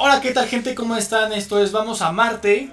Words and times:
Hola, 0.00 0.20
¿qué 0.20 0.30
tal 0.30 0.46
gente? 0.46 0.76
¿Cómo 0.76 0.94
están? 0.94 1.32
Esto 1.32 1.60
es 1.60 1.72
Vamos 1.72 2.02
a 2.02 2.12
Marte. 2.12 2.70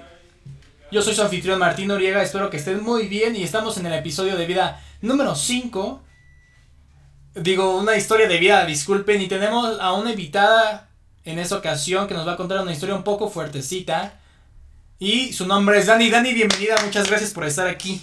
Yo 0.92 1.02
soy 1.02 1.12
su 1.12 1.22
anfitrión 1.22 1.58
Martín 1.58 1.88
Noriega, 1.88 2.22
espero 2.22 2.50
que 2.50 2.56
estén 2.56 2.84
muy 2.84 3.08
bien 3.08 3.34
y 3.34 3.42
estamos 3.42 3.76
en 3.78 3.86
el 3.86 3.94
episodio 3.94 4.36
de 4.36 4.46
vida 4.46 4.80
número 5.02 5.34
5. 5.34 6.02
Digo, 7.34 7.78
una 7.78 7.96
historia 7.96 8.28
de 8.28 8.38
vida, 8.38 8.64
disculpen, 8.64 9.20
y 9.20 9.26
tenemos 9.26 9.76
a 9.80 9.92
una 9.94 10.10
invitada 10.10 10.88
en 11.24 11.40
esta 11.40 11.56
ocasión 11.56 12.06
que 12.06 12.14
nos 12.14 12.28
va 12.28 12.34
a 12.34 12.36
contar 12.36 12.60
una 12.60 12.70
historia 12.70 12.94
un 12.94 13.02
poco 13.02 13.28
fuertecita. 13.28 14.20
Y 15.00 15.32
su 15.32 15.48
nombre 15.48 15.78
es 15.78 15.86
Dani. 15.86 16.08
Dani, 16.08 16.32
bienvenida, 16.32 16.76
muchas 16.84 17.08
gracias 17.08 17.32
por 17.32 17.44
estar 17.44 17.66
aquí. 17.66 18.00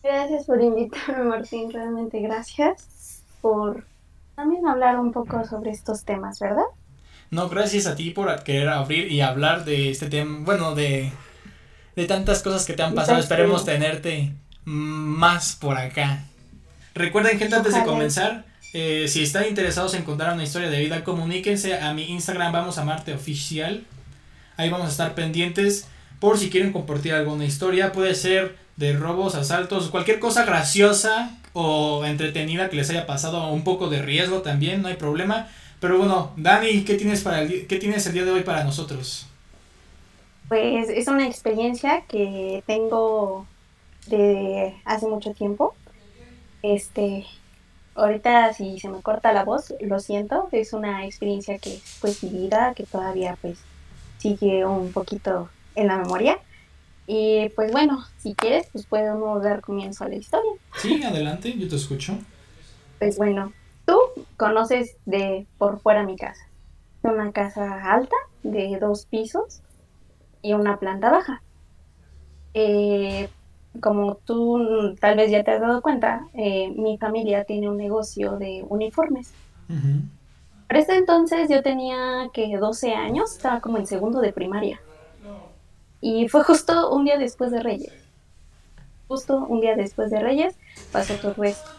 Gracias 0.00 0.44
por 0.44 0.62
invitarme, 0.62 1.24
Martín, 1.24 1.72
realmente 1.72 2.20
gracias 2.20 3.24
por 3.40 3.84
también 4.36 4.64
hablar 4.64 5.00
un 5.00 5.10
poco 5.10 5.44
sobre 5.44 5.72
estos 5.72 6.04
temas, 6.04 6.38
¿verdad? 6.38 6.62
No, 7.34 7.48
gracias 7.48 7.86
a 7.86 7.96
ti 7.96 8.10
por 8.10 8.44
querer 8.44 8.68
abrir 8.68 9.10
y 9.10 9.20
hablar 9.20 9.64
de 9.64 9.90
este 9.90 10.06
tema, 10.06 10.38
bueno, 10.44 10.76
de, 10.76 11.10
de 11.96 12.06
tantas 12.06 12.44
cosas 12.44 12.64
que 12.64 12.74
te 12.74 12.84
han 12.84 12.94
pasado. 12.94 13.18
Esperemos 13.18 13.64
tenerte 13.64 14.32
más 14.64 15.56
por 15.56 15.76
acá. 15.76 16.26
Recuerden, 16.94 17.36
gente, 17.36 17.56
antes 17.56 17.74
de 17.74 17.82
comenzar, 17.82 18.44
eh, 18.72 19.06
si 19.08 19.24
están 19.24 19.48
interesados 19.48 19.94
en 19.94 20.04
contar 20.04 20.32
una 20.32 20.44
historia 20.44 20.70
de 20.70 20.78
vida, 20.78 21.02
comuníquense 21.02 21.76
a 21.76 21.92
mi 21.92 22.04
Instagram, 22.04 22.52
vamos 22.52 22.78
a 22.78 22.84
Marte 22.84 23.12
Oficial. 23.12 23.82
Ahí 24.56 24.70
vamos 24.70 24.86
a 24.86 24.90
estar 24.90 25.16
pendientes 25.16 25.88
por 26.20 26.38
si 26.38 26.50
quieren 26.50 26.70
compartir 26.70 27.14
alguna 27.14 27.44
historia. 27.44 27.90
Puede 27.90 28.14
ser 28.14 28.56
de 28.76 28.92
robos, 28.92 29.34
asaltos, 29.34 29.88
cualquier 29.88 30.20
cosa 30.20 30.44
graciosa 30.44 31.36
o 31.52 32.04
entretenida 32.04 32.70
que 32.70 32.76
les 32.76 32.90
haya 32.90 33.06
pasado, 33.06 33.48
un 33.48 33.64
poco 33.64 33.88
de 33.88 34.02
riesgo 34.02 34.42
también, 34.42 34.82
no 34.82 34.88
hay 34.88 34.94
problema. 34.94 35.48
Pero 35.84 35.98
bueno, 35.98 36.32
Dani, 36.38 36.82
¿qué 36.82 36.94
tienes, 36.94 37.20
para 37.20 37.42
el, 37.42 37.66
¿qué 37.66 37.76
tienes 37.76 38.06
el 38.06 38.14
día 38.14 38.24
de 38.24 38.30
hoy 38.30 38.42
para 38.42 38.64
nosotros? 38.64 39.26
Pues 40.48 40.88
es 40.88 41.08
una 41.08 41.26
experiencia 41.26 42.06
que 42.08 42.64
tengo 42.66 43.46
de 44.06 44.74
hace 44.86 45.06
mucho 45.06 45.34
tiempo. 45.34 45.74
Este, 46.62 47.26
ahorita 47.94 48.54
si 48.54 48.80
se 48.80 48.88
me 48.88 49.02
corta 49.02 49.34
la 49.34 49.44
voz, 49.44 49.74
lo 49.82 50.00
siento, 50.00 50.48
es 50.52 50.72
una 50.72 51.04
experiencia 51.04 51.58
que 51.58 51.78
pues 52.00 52.22
vivida, 52.22 52.72
que 52.72 52.84
todavía 52.84 53.36
pues 53.42 53.58
sigue 54.16 54.64
un 54.64 54.90
poquito 54.90 55.50
en 55.74 55.88
la 55.88 55.98
memoria. 55.98 56.38
Y 57.06 57.50
pues 57.50 57.72
bueno, 57.72 58.06
si 58.16 58.34
quieres, 58.34 58.68
pues 58.72 58.86
podemos 58.86 59.42
dar 59.42 59.60
comienzo 59.60 60.04
a 60.04 60.08
la 60.08 60.14
historia. 60.14 60.52
Sí, 60.78 61.02
adelante, 61.04 61.54
yo 61.58 61.68
te 61.68 61.76
escucho. 61.76 62.16
Pues 62.98 63.18
bueno, 63.18 63.52
conoces 64.36 64.96
de 65.04 65.46
por 65.58 65.80
fuera 65.80 66.04
mi 66.04 66.16
casa. 66.16 66.48
Una 67.02 67.32
casa 67.32 67.92
alta 67.92 68.16
de 68.42 68.78
dos 68.80 69.06
pisos 69.06 69.62
y 70.42 70.52
una 70.52 70.78
planta 70.78 71.10
baja. 71.10 71.42
Eh, 72.54 73.28
como 73.80 74.16
tú 74.16 74.94
tal 75.00 75.16
vez 75.16 75.30
ya 75.30 75.42
te 75.42 75.50
has 75.50 75.60
dado 75.60 75.82
cuenta, 75.82 76.28
eh, 76.34 76.72
mi 76.76 76.96
familia 76.98 77.44
tiene 77.44 77.68
un 77.68 77.76
negocio 77.76 78.36
de 78.36 78.64
uniformes. 78.68 79.32
Para 80.68 80.80
este 80.80 80.96
entonces 80.96 81.48
yo 81.48 81.62
tenía 81.62 82.28
que 82.32 82.56
12 82.56 82.94
años, 82.94 83.32
estaba 83.32 83.60
como 83.60 83.78
en 83.78 83.86
segundo 83.86 84.20
de 84.20 84.32
primaria. 84.32 84.80
Y 86.00 86.28
fue 86.28 86.44
justo 86.44 86.90
un 86.90 87.04
día 87.04 87.16
después 87.18 87.50
de 87.50 87.60
Reyes. 87.60 87.92
Justo 89.08 89.38
un 89.38 89.60
día 89.60 89.74
después 89.74 90.10
de 90.10 90.20
Reyes 90.20 90.56
pasó 90.92 91.14
todo 91.14 91.42
esto. 91.44 91.70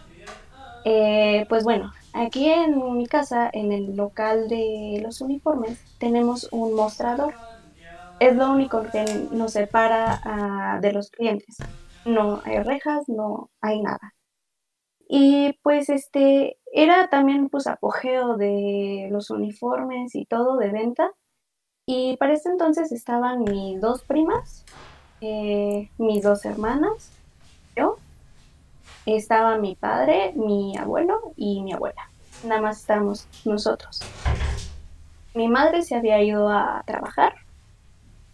Eh, 0.83 1.45
pues 1.47 1.63
bueno, 1.63 1.91
aquí 2.15 2.49
en 2.49 2.97
mi 2.97 3.05
casa, 3.05 3.49
en 3.51 3.71
el 3.71 3.95
local 3.95 4.47
de 4.47 4.99
los 5.03 5.21
uniformes, 5.21 5.79
tenemos 5.99 6.47
un 6.51 6.73
mostrador. 6.73 7.33
Es 8.19 8.35
lo 8.35 8.51
único 8.51 8.83
que 8.91 9.03
nos 9.31 9.53
separa 9.53 10.21
ah, 10.23 10.79
de 10.81 10.93
los 10.93 11.09
clientes. 11.11 11.57
No 12.05 12.41
hay 12.45 12.59
rejas, 12.63 13.09
no 13.09 13.51
hay 13.61 13.81
nada. 13.81 14.13
Y 15.07 15.59
pues 15.61 15.89
este 15.89 16.57
era 16.73 17.09
también 17.09 17.49
pues 17.49 17.67
apogeo 17.67 18.37
de 18.37 19.09
los 19.11 19.29
uniformes 19.29 20.15
y 20.15 20.25
todo 20.25 20.57
de 20.57 20.69
venta. 20.69 21.11
Y 21.85 22.17
para 22.17 22.33
este 22.33 22.49
entonces 22.49 22.91
estaban 22.91 23.43
mis 23.43 23.79
dos 23.79 24.03
primas, 24.03 24.65
eh, 25.21 25.91
mis 25.97 26.23
dos 26.23 26.45
hermanas, 26.45 27.11
yo 27.75 27.97
estaba 29.05 29.57
mi 29.57 29.75
padre, 29.75 30.33
mi 30.35 30.77
abuelo 30.77 31.33
y 31.37 31.61
mi 31.61 31.73
abuela. 31.73 32.09
Nada 32.43 32.61
más 32.61 32.79
estábamos 32.79 33.27
nosotros. 33.45 34.01
Mi 35.33 35.47
madre 35.47 35.83
se 35.83 35.95
había 35.95 36.21
ido 36.21 36.49
a 36.49 36.83
trabajar 36.85 37.35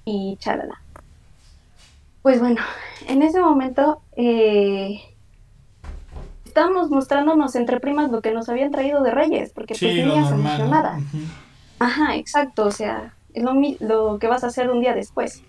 y 0.05 0.37
chalala. 0.37 0.81
Pues 2.21 2.39
bueno, 2.39 2.61
en 3.07 3.23
ese 3.23 3.41
momento 3.41 4.01
eh, 4.15 5.01
estábamos 6.45 6.89
mostrándonos 6.89 7.55
entre 7.55 7.79
primas 7.79 8.11
lo 8.11 8.21
que 8.21 8.31
nos 8.31 8.49
habían 8.49 8.71
traído 8.71 9.01
de 9.01 9.11
Reyes, 9.11 9.51
porque 9.51 9.73
pues 9.73 9.79
tenías 9.79 10.31
emocionada. 10.31 10.99
Ajá, 11.79 12.15
exacto, 12.15 12.65
o 12.65 12.71
sea, 12.71 13.13
es 13.33 13.43
lo, 13.43 13.53
lo 13.79 14.19
que 14.19 14.27
vas 14.27 14.43
a 14.43 14.47
hacer 14.47 14.69
un 14.69 14.81
día 14.81 14.93
después. 14.93 15.41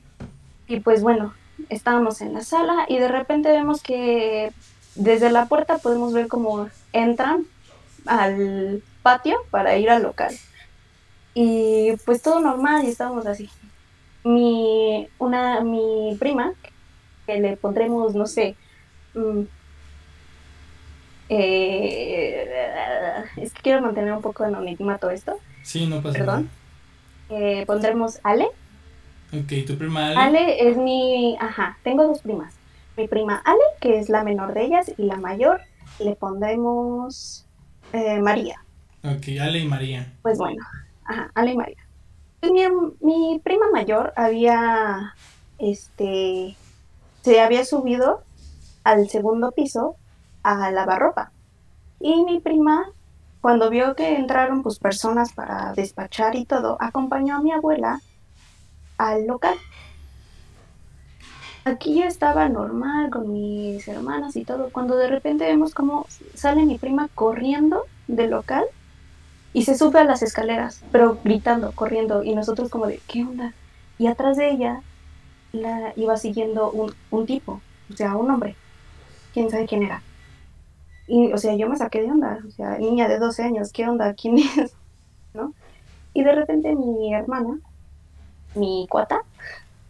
Y 0.67 0.81
pues 0.81 1.03
bueno, 1.03 1.35
estábamos 1.69 2.23
en 2.23 2.33
la 2.33 2.41
sala 2.41 2.87
y 2.89 2.99
de 2.99 3.09
repente 3.09 3.51
vemos 3.51 3.83
que 3.83 4.53
desde 4.95 5.31
la 5.31 5.47
puerta 5.47 5.79
podemos 5.79 6.13
ver 6.13 6.29
cómo 6.29 6.69
entran 6.93 7.45
al 8.07 8.83
patio 9.03 9.39
para 9.51 9.77
ir 9.77 9.91
al 9.91 10.03
local. 10.03 10.35
Y 11.35 11.93
pues 12.05 12.23
todo 12.23 12.41
normal 12.41 12.85
y 12.85 12.89
estábamos 12.89 13.27
así. 13.27 13.49
Mi, 14.25 15.09
una, 15.19 15.63
mi 15.63 16.17
prima, 16.19 16.53
que 17.27 17.41
le 17.41 17.57
pondremos, 17.57 18.15
no 18.15 18.27
sé, 18.27 18.55
mm, 19.15 19.43
eh, 21.29 22.47
es 23.37 23.53
que 23.53 23.63
quiero 23.63 23.81
mantener 23.81 24.13
un 24.13 24.23
poco 24.23 24.45
anonimato 24.45 25.11
esto. 25.11 25.39
Sí, 25.63 25.87
no 25.87 26.03
pasa 26.03 26.19
Perdón. 26.19 26.51
Eh, 27.31 27.65
pondremos 27.67 28.21
Ale. 28.23 28.49
Ok, 29.33 29.67
tu 29.67 29.79
prima 29.79 30.09
Ale. 30.09 30.17
Ale 30.17 30.69
es 30.69 30.77
mi, 30.77 31.37
ajá, 31.41 31.79
tengo 31.83 32.07
dos 32.07 32.21
primas 32.21 32.62
mi 32.97 33.09
prima 33.09 33.43
Ale, 33.45 33.61
que 33.81 33.99
es 33.99 34.09
la 34.09 34.25
menor 34.25 34.55
de 34.55 34.65
ellas, 34.65 34.93
y 34.97 35.05
la 35.05 35.17
mayor 35.17 35.61
le 35.99 36.15
pondremos 36.17 37.47
eh, 37.93 38.21
María. 38.21 38.65
Ok, 39.05 39.41
Ale 39.41 39.61
y 39.61 39.67
María. 39.67 40.13
Pues 40.23 40.39
bueno, 40.39 40.63
ajá, 41.05 41.31
Ale 41.35 41.53
y 41.53 41.57
María. 41.57 41.87
Pues 42.41 42.53
mi, 43.01 43.41
prima 43.43 43.67
mayor 43.73 44.13
había, 44.17 45.15
este, 45.59 46.57
se 47.23 47.41
había 47.41 47.65
subido 47.65 48.23
al 48.85 49.09
segundo 49.09 49.53
piso 49.53 49.97
a 50.43 50.71
lavar 50.71 51.01
ropa. 51.01 51.33
Y 52.01 52.25
mi 52.25 52.41
prima, 52.41 52.91
cuando 53.41 53.71
vio 53.71 53.95
que 53.95 54.17
entraron 54.17 54.63
pues 54.63 54.79
personas 54.79 55.33
para 55.33 55.73
despachar 55.75 56.35
y 56.35 56.45
todo, 56.45 56.77
acompañó 56.81 57.37
a 57.37 57.43
mi 57.43 57.53
abuela 57.53 58.01
al 58.99 59.27
local. 59.27 59.57
Aquí 61.65 62.01
yo 62.01 62.05
estaba 62.07 62.49
normal 62.49 63.11
con 63.11 63.33
mis 63.33 63.87
hermanas 63.87 64.35
y 64.35 64.45
todo, 64.45 64.71
cuando 64.73 64.97
de 64.97 65.07
repente 65.07 65.45
vemos 65.45 65.75
cómo 65.75 66.07
sale 66.35 66.65
mi 66.65 66.77
prima 66.77 67.09
corriendo 67.15 67.85
del 68.09 68.31
local 68.31 68.65
y 69.53 69.63
se 69.63 69.77
sube 69.77 70.01
a 70.01 70.05
las 70.05 70.23
escaleras, 70.23 70.83
pero 70.91 71.19
gritando, 71.23 71.71
corriendo, 71.73 72.25
y 72.25 72.35
nosotros 72.35 72.69
como 72.69 72.87
de, 72.89 73.01
¿qué 73.07 73.23
onda? 73.23 73.55
Y 73.97 74.09
atrás 74.09 74.37
de 74.39 74.51
ella 74.51 74.83
la 75.53 75.93
iba 75.95 76.17
siguiendo 76.17 76.71
un, 76.73 76.93
un 77.13 77.27
tipo, 77.27 77.61
o 77.93 77.97
sea, 77.97 78.17
un 78.17 78.31
hombre, 78.31 78.57
quién 79.33 79.49
sabe 79.49 79.67
quién 79.67 79.85
era. 79.85 80.03
Y, 81.07 81.33
o 81.33 81.39
sea, 81.39 81.55
yo 81.55 81.69
me 81.69 81.77
saqué 81.77 82.03
de 82.03 82.11
onda, 82.11 82.41
o 82.45 82.51
sea, 82.51 82.79
niña 82.79 83.07
de 83.07 83.21
12 83.21 83.43
años, 83.45 83.71
¿qué 83.73 83.89
onda? 83.89 84.15
¿Quién 84.15 84.39
es? 84.39 84.75
¿No? 85.35 85.55
Y 86.13 86.25
de 86.25 86.33
repente 86.33 86.75
mi 86.75 87.15
hermana, 87.15 87.61
mi 88.57 88.87
cuata, 88.91 89.23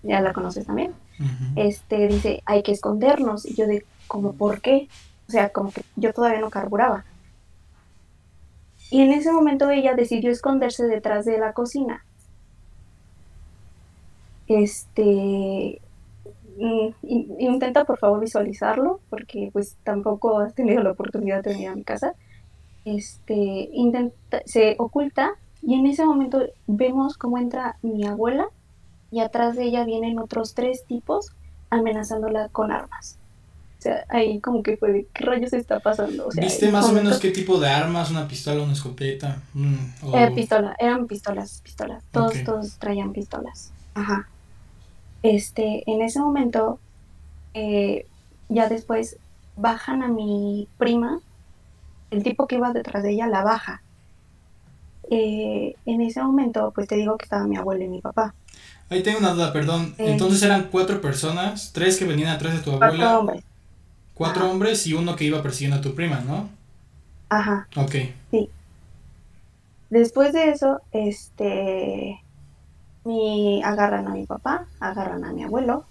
ya 0.02 0.20
la 0.20 0.34
conoces 0.34 0.66
también, 0.66 0.92
este, 1.56 2.08
dice, 2.08 2.42
hay 2.44 2.62
que 2.62 2.72
escondernos. 2.72 3.46
Y 3.46 3.54
yo 3.54 3.66
de, 3.66 3.84
¿como 4.06 4.32
por 4.32 4.60
qué? 4.60 4.88
O 5.28 5.30
sea, 5.32 5.50
como 5.50 5.70
que 5.70 5.82
yo 5.96 6.12
todavía 6.12 6.40
no 6.40 6.50
carburaba. 6.50 7.04
Y 8.90 9.00
en 9.00 9.12
ese 9.12 9.32
momento 9.32 9.70
ella 9.70 9.94
decidió 9.94 10.30
esconderse 10.30 10.86
detrás 10.86 11.24
de 11.24 11.38
la 11.38 11.54
cocina. 11.54 12.04
Este, 14.48 15.80
mm, 16.58 16.88
intenta 17.38 17.84
por 17.84 17.98
favor 17.98 18.20
visualizarlo, 18.20 19.00
porque 19.08 19.48
pues 19.52 19.76
tampoco 19.82 20.40
has 20.40 20.54
tenido 20.54 20.82
la 20.82 20.90
oportunidad 20.92 21.42
de 21.42 21.52
venir 21.52 21.68
a 21.68 21.74
mi 21.74 21.84
casa. 21.84 22.14
Este, 22.84 23.34
intenta, 23.72 24.42
se 24.44 24.74
oculta 24.78 25.36
y 25.62 25.74
en 25.74 25.86
ese 25.86 26.04
momento 26.04 26.44
vemos 26.66 27.16
cómo 27.16 27.38
entra 27.38 27.76
mi 27.80 28.04
abuela 28.04 28.48
y 29.12 29.20
atrás 29.20 29.56
de 29.56 29.64
ella 29.64 29.84
vienen 29.84 30.18
otros 30.18 30.54
tres 30.54 30.84
tipos 30.86 31.32
amenazándola 31.70 32.48
con 32.48 32.72
armas. 32.72 33.18
O 33.78 33.82
sea, 33.82 34.04
ahí 34.08 34.40
como 34.40 34.62
que 34.62 34.76
fue, 34.76 35.06
¿qué 35.12 35.24
rayos 35.24 35.52
está 35.52 35.80
pasando? 35.80 36.28
O 36.28 36.32
sea, 36.32 36.42
¿Viste 36.42 36.70
más 36.70 36.88
o 36.88 36.92
menos 36.92 37.18
qué 37.20 37.30
tipo 37.30 37.60
de 37.60 37.68
armas? 37.68 38.10
¿Una 38.10 38.26
pistola, 38.26 38.62
una 38.62 38.72
escopeta? 38.72 39.42
Mm, 39.52 40.14
eh, 40.14 40.30
pistola, 40.34 40.74
eran 40.78 41.06
pistolas, 41.06 41.60
pistolas. 41.62 42.02
Todos, 42.10 42.42
todos 42.44 42.78
traían 42.78 43.12
pistolas. 43.12 43.72
Ajá. 43.94 44.28
Este, 45.22 45.82
en 45.90 46.00
ese 46.00 46.20
momento, 46.20 46.78
eh, 47.54 48.06
ya 48.48 48.68
después 48.68 49.18
bajan 49.56 50.02
a 50.02 50.08
mi 50.08 50.68
prima, 50.78 51.20
el 52.10 52.22
tipo 52.22 52.46
que 52.46 52.56
iba 52.56 52.72
detrás 52.72 53.02
de 53.02 53.10
ella 53.10 53.26
la 53.26 53.44
baja. 53.44 53.82
Eh, 55.10 55.74
en 55.84 56.00
ese 56.00 56.22
momento, 56.22 56.72
pues 56.74 56.88
te 56.88 56.96
digo 56.96 57.18
que 57.18 57.24
estaba 57.24 57.46
mi 57.46 57.56
abuelo 57.56 57.84
y 57.84 57.88
mi 57.88 58.00
papá. 58.00 58.34
Ahí 58.92 59.02
tengo 59.02 59.20
una 59.20 59.32
duda, 59.32 59.52
perdón. 59.54 59.94
Entonces 59.96 60.42
eran 60.42 60.68
cuatro 60.70 61.00
personas, 61.00 61.72
tres 61.72 61.98
que 61.98 62.04
venían 62.04 62.28
atrás 62.28 62.52
de 62.52 62.60
tu 62.60 62.72
abuela. 62.72 62.90
Cuatro 62.90 63.18
hombres. 63.18 63.44
Cuatro 64.14 64.50
hombres 64.50 64.86
y 64.86 64.92
uno 64.92 65.16
que 65.16 65.24
iba 65.24 65.42
persiguiendo 65.42 65.78
a 65.78 65.80
tu 65.80 65.94
prima, 65.94 66.20
¿no? 66.20 66.50
Ajá. 67.30 67.66
Ok. 67.76 67.94
Sí. 68.30 68.50
Después 69.88 70.34
de 70.34 70.50
eso, 70.50 70.82
este, 70.92 72.20
mi, 73.04 73.62
agarran 73.62 74.06
a 74.08 74.10
mi 74.10 74.26
papá, 74.26 74.66
agarran 74.78 75.24
a 75.24 75.32
mi 75.32 75.42
abuelo, 75.42 75.84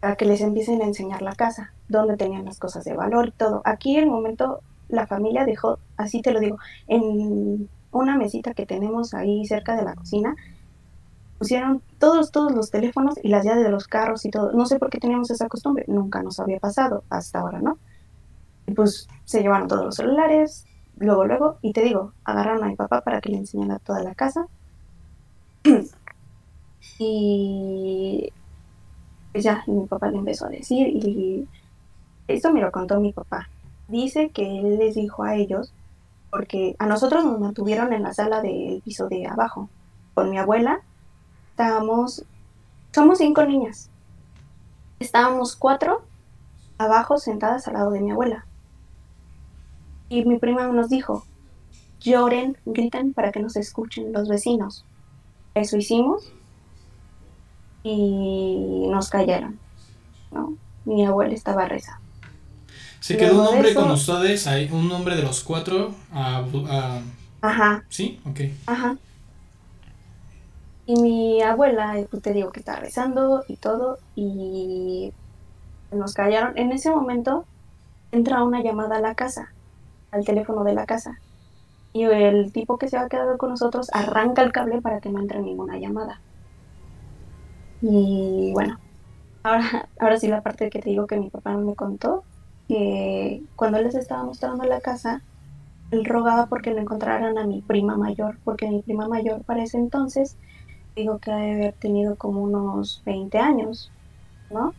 para 0.00 0.16
que 0.16 0.24
les 0.24 0.40
empiecen 0.40 0.80
a 0.80 0.86
enseñar 0.86 1.20
la 1.20 1.34
casa, 1.34 1.72
donde 1.88 2.16
tenían 2.16 2.46
las 2.46 2.58
cosas 2.58 2.84
de 2.84 2.94
valor 2.94 3.28
y 3.28 3.32
todo. 3.32 3.60
Aquí 3.66 3.96
el 3.96 4.06
momento 4.06 4.60
la 4.88 5.06
familia 5.06 5.44
dejó, 5.44 5.78
así 5.98 6.22
te 6.22 6.32
lo 6.32 6.40
digo, 6.40 6.58
en 6.86 7.68
una 7.92 8.16
mesita 8.16 8.54
que 8.54 8.64
tenemos 8.64 9.12
ahí 9.12 9.46
cerca 9.46 9.76
de 9.76 9.84
la 9.84 9.94
cocina, 9.94 10.34
pusieron 11.38 11.82
todos, 11.98 12.30
todos 12.30 12.52
los 12.52 12.70
teléfonos 12.70 13.14
y 13.22 13.28
las 13.28 13.44
llaves 13.44 13.64
de 13.64 13.70
los 13.70 13.86
carros 13.86 14.24
y 14.24 14.30
todo. 14.30 14.52
No 14.52 14.66
sé 14.66 14.78
por 14.78 14.90
qué 14.90 14.98
teníamos 14.98 15.30
esa 15.30 15.48
costumbre, 15.48 15.84
nunca 15.88 16.22
nos 16.22 16.40
había 16.40 16.60
pasado 16.60 17.04
hasta 17.10 17.40
ahora, 17.40 17.60
¿no? 17.60 17.78
Y 18.66 18.72
pues 18.72 19.08
se 19.24 19.42
llevaron 19.42 19.68
todos 19.68 19.84
los 19.84 19.96
celulares, 19.96 20.66
luego, 20.96 21.24
luego, 21.26 21.58
y 21.62 21.72
te 21.72 21.82
digo, 21.82 22.12
agarraron 22.24 22.64
a 22.64 22.68
mi 22.68 22.76
papá 22.76 23.02
para 23.02 23.20
que 23.20 23.30
le 23.30 23.38
enseñara 23.38 23.78
toda 23.78 24.02
la 24.02 24.14
casa. 24.14 24.46
y 26.98 28.32
pues 29.32 29.44
ya, 29.44 29.64
mi 29.66 29.86
papá 29.86 30.08
le 30.08 30.18
empezó 30.18 30.46
a 30.46 30.50
decir, 30.50 30.86
y 30.88 31.48
esto 32.28 32.52
me 32.52 32.60
lo 32.60 32.70
contó 32.70 33.00
mi 33.00 33.12
papá. 33.12 33.48
Dice 33.88 34.30
que 34.30 34.60
él 34.60 34.78
les 34.78 34.94
dijo 34.94 35.24
a 35.24 35.34
ellos, 35.34 35.72
porque 36.30 36.76
a 36.78 36.86
nosotros 36.86 37.24
nos 37.24 37.40
mantuvieron 37.40 37.92
en 37.92 38.02
la 38.02 38.14
sala 38.14 38.40
del 38.40 38.80
piso 38.82 39.08
de 39.08 39.26
abajo, 39.26 39.68
con 40.14 40.30
mi 40.30 40.38
abuela 40.38 40.82
estábamos, 41.54 42.24
somos 42.92 43.18
cinco 43.18 43.44
niñas. 43.44 43.88
Estábamos 44.98 45.54
cuatro 45.54 46.04
abajo 46.78 47.18
sentadas 47.18 47.68
al 47.68 47.74
lado 47.74 47.92
de 47.92 48.00
mi 48.00 48.10
abuela. 48.10 48.44
Y 50.08 50.24
mi 50.24 50.36
prima 50.40 50.66
nos 50.66 50.88
dijo, 50.88 51.24
lloren, 52.00 52.58
griten 52.66 53.14
para 53.14 53.30
que 53.30 53.38
nos 53.38 53.54
escuchen 53.54 54.12
los 54.12 54.28
vecinos. 54.28 54.84
Eso 55.54 55.76
hicimos 55.76 56.32
y 57.84 58.88
nos 58.90 59.08
callaron. 59.08 59.60
¿no? 60.32 60.56
Mi 60.84 61.06
abuela 61.06 61.34
estaba 61.34 61.66
reza. 61.66 62.00
Se 62.98 63.16
quedó 63.16 63.42
un 63.42 63.46
hombre 63.46 63.74
con 63.74 63.92
ustedes, 63.92 64.48
un 64.72 64.90
hombre 64.90 65.14
de 65.14 65.22
los 65.22 65.44
cuatro. 65.44 65.94
Ajá. 67.40 67.84
¿Sí? 67.90 68.18
Ok. 68.24 68.40
Ajá. 68.66 68.96
Y 70.86 71.00
mi 71.00 71.40
abuela, 71.42 71.96
pues 72.10 72.22
te 72.22 72.32
digo 72.32 72.52
que 72.52 72.60
estaba 72.60 72.80
rezando 72.80 73.44
y 73.48 73.56
todo, 73.56 73.98
y 74.14 75.12
nos 75.90 76.12
callaron. 76.12 76.58
En 76.58 76.72
ese 76.72 76.90
momento 76.90 77.44
entra 78.12 78.44
una 78.44 78.62
llamada 78.62 78.96
a 78.96 79.00
la 79.00 79.14
casa, 79.14 79.52
al 80.10 80.24
teléfono 80.24 80.62
de 80.64 80.74
la 80.74 80.86
casa. 80.86 81.18
Y 81.92 82.02
el 82.04 82.52
tipo 82.52 82.76
que 82.76 82.88
se 82.88 82.96
ha 82.98 83.08
quedado 83.08 83.38
con 83.38 83.50
nosotros 83.50 83.88
arranca 83.92 84.42
el 84.42 84.52
cable 84.52 84.82
para 84.82 85.00
que 85.00 85.10
no 85.10 85.20
entre 85.20 85.40
ninguna 85.40 85.78
llamada. 85.78 86.20
Y 87.80 88.52
bueno, 88.52 88.78
ahora, 89.42 89.88
ahora 89.98 90.18
sí 90.18 90.28
la 90.28 90.42
parte 90.42 90.70
que 90.70 90.80
te 90.80 90.90
digo 90.90 91.06
que 91.06 91.18
mi 91.18 91.30
papá 91.30 91.56
me 91.56 91.74
contó, 91.74 92.24
que 92.68 93.42
cuando 93.56 93.80
les 93.80 93.94
estaba 93.94 94.24
mostrando 94.24 94.64
la 94.64 94.80
casa, 94.80 95.22
él 95.90 96.04
rogaba 96.04 96.46
porque 96.46 96.72
no 96.72 96.80
encontraran 96.80 97.38
a 97.38 97.46
mi 97.46 97.62
prima 97.62 97.96
mayor, 97.96 98.38
porque 98.44 98.68
mi 98.68 98.82
prima 98.82 99.08
mayor 99.08 99.44
para 99.44 99.62
ese 99.62 99.78
entonces 99.78 100.36
digo 100.94 101.18
que 101.18 101.30
debe 101.30 101.54
haber 101.54 101.72
tenido 101.74 102.16
como 102.16 102.42
unos 102.42 103.02
20 103.04 103.38
años, 103.38 103.90
¿no? 104.50 104.74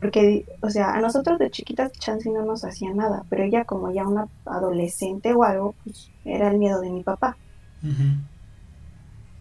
Porque, 0.00 0.44
o 0.60 0.70
sea, 0.70 0.92
a 0.92 1.00
nosotros 1.00 1.38
de 1.38 1.50
chiquitas 1.50 1.92
chance 1.92 2.28
no 2.30 2.44
nos 2.44 2.64
hacía 2.64 2.92
nada, 2.92 3.24
pero 3.30 3.44
ella 3.44 3.64
como 3.64 3.90
ya 3.90 4.06
una 4.06 4.28
adolescente 4.44 5.32
o 5.32 5.42
algo, 5.42 5.74
pues 5.84 6.10
era 6.24 6.48
el 6.48 6.58
miedo 6.58 6.80
de 6.80 6.90
mi 6.90 7.02
papá. 7.02 7.36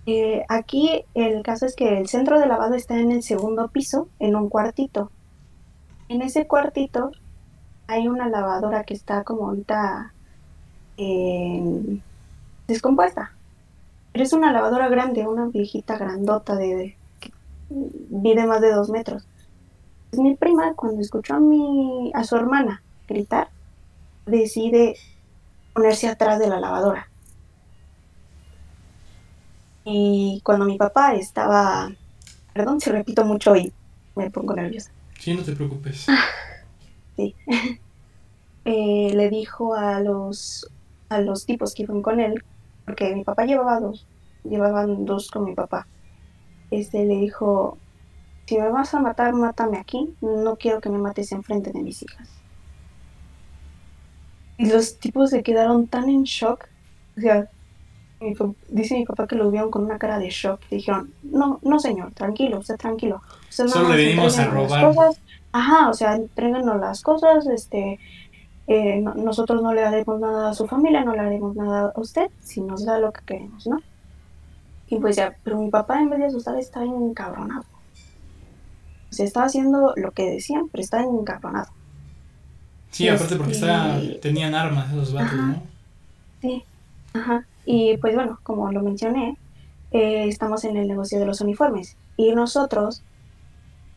Eh, 0.05 0.43
aquí 0.49 1.03
el 1.13 1.41
caso 1.43 1.65
es 1.65 1.75
que 1.75 1.97
el 1.97 2.07
centro 2.07 2.39
de 2.39 2.45
lavado 2.45 2.75
está 2.75 2.99
en 2.99 3.11
el 3.11 3.23
segundo 3.23 3.67
piso, 3.69 4.07
en 4.19 4.35
un 4.35 4.49
cuartito. 4.49 5.11
En 6.07 6.21
ese 6.21 6.47
cuartito 6.47 7.11
hay 7.87 8.07
una 8.07 8.29
lavadora 8.29 8.83
que 8.83 8.93
está 8.93 9.23
como 9.23 9.49
ahorita 9.49 10.13
eh, 10.97 11.99
descompuesta. 12.67 13.34
Pero 14.15 14.23
es 14.23 14.31
una 14.31 14.53
lavadora 14.53 14.87
grande, 14.87 15.27
una 15.27 15.47
viejita 15.47 15.97
grandota 15.97 16.55
de, 16.55 16.95
que 17.19 17.33
mide 17.69 18.47
más 18.47 18.61
de 18.61 18.71
dos 18.71 18.89
metros. 18.89 19.27
Pues 20.09 20.21
mi 20.21 20.37
prima, 20.37 20.73
cuando 20.73 21.01
escuchó 21.01 21.33
a, 21.33 21.41
mi, 21.41 22.13
a 22.13 22.23
su 22.23 22.37
hermana 22.37 22.81
gritar, 23.09 23.49
decide 24.25 24.95
ponerse 25.73 26.07
atrás 26.07 26.39
de 26.39 26.47
la 26.47 26.61
lavadora. 26.61 27.09
Y 29.83 30.39
cuando 30.45 30.63
mi 30.63 30.77
papá 30.77 31.13
estaba, 31.15 31.91
perdón 32.53 32.79
si 32.79 32.91
repito 32.91 33.25
mucho 33.25 33.53
y 33.57 33.73
me 34.15 34.31
pongo 34.31 34.53
nerviosa. 34.53 34.91
Sí, 35.19 35.33
no 35.33 35.43
te 35.43 35.57
preocupes. 35.57 36.05
sí. 37.17 37.35
Eh, 38.67 39.11
le 39.13 39.29
dijo 39.29 39.75
a 39.75 39.99
los, 39.99 40.67
a 41.09 41.19
los 41.19 41.45
tipos 41.45 41.75
que 41.75 41.83
iban 41.83 42.01
con 42.01 42.19
él 42.19 42.43
porque 42.85 43.13
mi 43.15 43.23
papá 43.23 43.45
llevaba 43.45 43.79
dos, 43.79 44.05
llevaban 44.43 45.05
dos 45.05 45.29
con 45.29 45.45
mi 45.45 45.53
papá. 45.53 45.87
Este 46.71 47.05
le 47.05 47.15
dijo, 47.15 47.77
si 48.45 48.57
me 48.57 48.69
vas 48.69 48.93
a 48.93 48.99
matar, 48.99 49.33
mátame 49.33 49.77
aquí, 49.77 50.13
no 50.21 50.55
quiero 50.55 50.79
que 50.81 50.89
me 50.89 50.97
mates 50.97 51.31
enfrente 51.31 51.71
de 51.71 51.81
mis 51.81 52.03
hijas. 52.03 52.29
Y 54.57 54.67
los 54.67 54.99
tipos 54.99 55.31
se 55.31 55.43
quedaron 55.43 55.87
tan 55.87 56.09
en 56.09 56.23
shock, 56.23 56.67
o 57.17 57.21
sea, 57.21 57.49
dice 58.69 58.95
mi 58.95 59.05
papá 59.05 59.27
que 59.27 59.35
lo 59.35 59.51
vieron 59.51 59.69
con 59.69 59.83
una 59.83 59.97
cara 59.97 60.19
de 60.19 60.29
shock. 60.29 60.61
Y 60.69 60.77
dijeron, 60.77 61.13
no, 61.23 61.59
no 61.61 61.79
señor, 61.79 62.13
tranquilo, 62.13 62.59
usted 62.59 62.77
tranquilo. 62.77 63.21
Solo 63.49 63.89
le 63.89 63.97
vinimos 63.97 64.37
a 64.37 64.45
robar. 64.45 65.13
Ajá, 65.51 65.89
o 65.89 65.93
sea, 65.93 66.15
entréganos 66.15 66.81
las 66.81 67.01
cosas, 67.01 67.47
este, 67.47 67.97
eh, 68.67 69.01
nosotros 69.01 69.61
no 69.61 69.73
le 69.73 69.83
haremos 69.83 70.19
nada 70.19 70.49
a 70.49 70.53
su 70.53 70.67
familia, 70.67 71.03
no 71.03 71.13
le 71.13 71.19
haremos 71.19 71.55
nada 71.55 71.93
a 71.95 71.99
usted, 71.99 72.29
si 72.41 72.61
nos 72.61 72.85
da 72.85 72.99
lo 72.99 73.11
que 73.11 73.21
queremos, 73.25 73.67
¿no? 73.67 73.79
Y 74.87 74.97
pues 74.99 75.15
ya, 75.15 75.35
pero 75.43 75.59
mi 75.59 75.69
papá 75.69 75.99
en 75.99 76.09
vez 76.09 76.19
de 76.19 76.25
asustar 76.27 76.57
estaba 76.57 76.85
encabronado. 76.85 77.63
O 79.09 79.13
sea, 79.13 79.25
estaba 79.25 79.45
haciendo 79.45 79.93
lo 79.95 80.11
que 80.11 80.29
decían, 80.29 80.67
pero 80.71 80.83
estaba 80.83 81.03
encabronado. 81.03 81.71
Sí, 82.91 83.09
aparte 83.09 83.35
porque 83.35 83.51
este, 83.51 84.19
tenían 84.21 84.55
armas 84.55 84.91
esos 84.91 85.13
vatos, 85.13 85.37
¿no? 85.37 85.63
Sí, 86.41 86.63
ajá. 87.13 87.45
Y 87.65 87.97
pues 87.97 88.15
bueno, 88.15 88.39
como 88.43 88.71
lo 88.71 88.81
mencioné, 88.81 89.37
eh, 89.91 90.27
estamos 90.27 90.63
en 90.63 90.77
el 90.77 90.87
negocio 90.87 91.19
de 91.19 91.25
los 91.25 91.41
uniformes. 91.41 91.97
Y 92.17 92.33
nosotros 92.33 93.03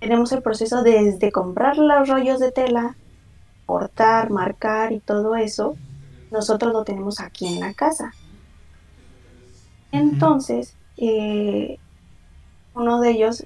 tenemos 0.01 0.33
el 0.33 0.43
proceso 0.43 0.83
desde 0.83 1.33
comprar 1.33 1.77
los 1.77 2.09
rollos 2.09 2.39
de 2.39 2.53
tela, 2.53 2.97
cortar, 3.69 4.31
marcar 4.31 4.93
y 4.93 4.99
todo 4.99 5.37
eso, 5.37 5.77
nosotros 6.31 6.73
lo 6.73 6.85
tenemos 6.85 7.21
aquí 7.21 7.47
en 7.47 7.61
la 7.61 7.75
casa. 7.75 8.15
Entonces, 9.93 10.75
eh, 10.97 11.79
uno 12.75 12.99
de 13.03 13.11
ellos, 13.11 13.45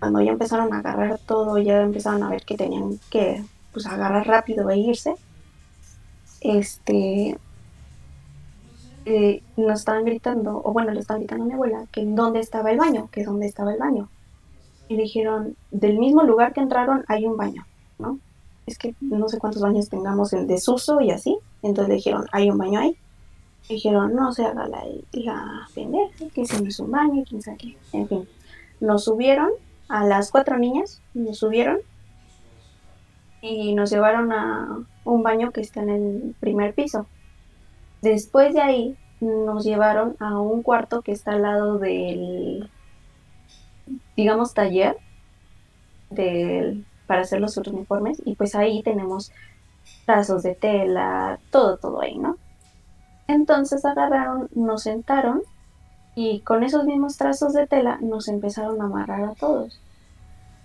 cuando 0.00 0.20
ya 0.20 0.32
empezaron 0.32 0.74
a 0.74 0.80
agarrar 0.80 1.20
todo, 1.20 1.56
ya 1.58 1.82
empezaron 1.82 2.24
a 2.24 2.30
ver 2.30 2.44
que 2.44 2.56
tenían 2.56 2.98
que 3.10 3.44
pues, 3.72 3.86
agarrar 3.86 4.26
rápido 4.26 4.68
e 4.70 4.78
irse, 4.78 5.14
este, 6.40 7.38
eh, 9.04 9.40
nos 9.56 9.78
estaban 9.78 10.04
gritando, 10.04 10.62
o 10.64 10.72
bueno, 10.72 10.90
le 10.90 10.98
estaban 10.98 11.20
gritando 11.20 11.44
a 11.44 11.46
mi 11.46 11.52
abuela, 11.52 11.86
que 11.92 12.04
dónde 12.04 12.40
estaba 12.40 12.72
el 12.72 12.78
baño, 12.78 13.08
que 13.12 13.22
dónde 13.22 13.46
estaba 13.46 13.72
el 13.72 13.78
baño. 13.78 14.08
Y 14.88 14.96
dijeron, 14.96 15.56
del 15.70 15.96
mismo 15.96 16.24
lugar 16.24 16.52
que 16.52 16.60
entraron 16.60 17.04
hay 17.06 17.24
un 17.24 17.36
baño, 17.36 17.64
¿no? 18.00 18.18
Es 18.66 18.78
que 18.78 18.94
no 19.00 19.28
sé 19.28 19.38
cuántos 19.38 19.62
baños 19.62 19.88
tengamos 19.88 20.32
en 20.32 20.46
desuso 20.46 21.00
y 21.00 21.10
así. 21.10 21.38
Entonces 21.62 21.96
dijeron, 21.96 22.26
hay 22.32 22.50
un 22.50 22.58
baño 22.58 22.80
ahí. 22.80 22.96
dijeron, 23.68 24.14
no 24.14 24.32
se 24.32 24.44
haga 24.44 24.66
la, 24.68 24.84
la 25.12 25.68
pendeja, 25.74 26.28
que 26.34 26.42
ese 26.42 26.60
no 26.60 26.68
es 26.68 26.80
un 26.80 26.90
baño, 26.90 27.24
quién 27.28 27.42
sabe 27.42 27.58
qué. 27.58 27.76
En 27.92 28.08
fin, 28.08 28.28
nos 28.80 29.04
subieron, 29.04 29.50
a 29.88 30.04
las 30.06 30.30
cuatro 30.30 30.58
niñas, 30.58 31.02
nos 31.12 31.38
subieron. 31.38 31.78
y 33.42 33.74
nos 33.74 33.90
llevaron 33.90 34.32
a 34.32 34.78
un 35.04 35.22
baño 35.22 35.50
que 35.50 35.60
está 35.60 35.82
en 35.82 35.90
el 35.90 36.34
primer 36.40 36.74
piso. 36.74 37.06
Después 38.00 38.54
de 38.54 38.62
ahí 38.62 38.96
nos 39.20 39.64
llevaron 39.64 40.16
a 40.18 40.40
un 40.40 40.62
cuarto 40.62 41.02
que 41.02 41.12
está 41.12 41.32
al 41.32 41.42
lado 41.42 41.78
del, 41.78 42.70
digamos, 44.16 44.54
taller 44.54 44.96
del, 46.10 46.86
para 47.06 47.22
hacer 47.22 47.40
los 47.40 47.56
uniformes 47.56 48.20
y 48.24 48.34
pues 48.34 48.54
ahí 48.54 48.82
tenemos 48.82 49.32
trazos 50.06 50.42
de 50.42 50.54
tela, 50.54 51.38
todo, 51.50 51.76
todo 51.76 52.00
ahí, 52.02 52.18
¿no? 52.18 52.36
Entonces 53.26 53.84
agarraron, 53.84 54.48
nos 54.54 54.82
sentaron 54.82 55.42
y 56.14 56.40
con 56.40 56.62
esos 56.62 56.84
mismos 56.84 57.16
trazos 57.16 57.52
de 57.54 57.66
tela 57.66 57.98
nos 58.00 58.28
empezaron 58.28 58.80
a 58.80 58.84
amarrar 58.84 59.24
a 59.24 59.34
todos. 59.34 59.80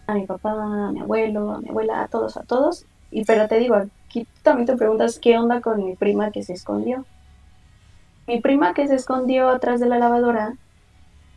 A 0.08 0.14
mi 0.14 0.26
papá, 0.26 0.52
a 0.52 0.92
mi 0.92 1.02
abuelo, 1.02 1.52
a 1.52 1.60
mi 1.60 1.70
abuela, 1.70 2.02
a 2.02 2.08
todos, 2.08 2.38
a 2.38 2.44
todos. 2.44 2.86
Y 3.12 3.26
pero 3.26 3.48
te 3.48 3.60
digo, 3.60 3.76
aquí 3.76 4.28
también 4.44 4.68
te 4.68 4.76
preguntas 4.76 5.20
qué 5.20 5.38
onda 5.38 5.62
con 5.62 5.84
mi 5.84 5.96
prima 5.96 6.32
que 6.32 6.44
se 6.44 6.54
escondió. 6.54 7.06
Mi 8.28 8.42
prima 8.42 8.74
que 8.74 8.88
se 8.88 8.96
escondió 8.96 9.50
atrás 9.50 9.80
de 9.80 9.88
la 9.88 9.98
lavadora 9.98 10.56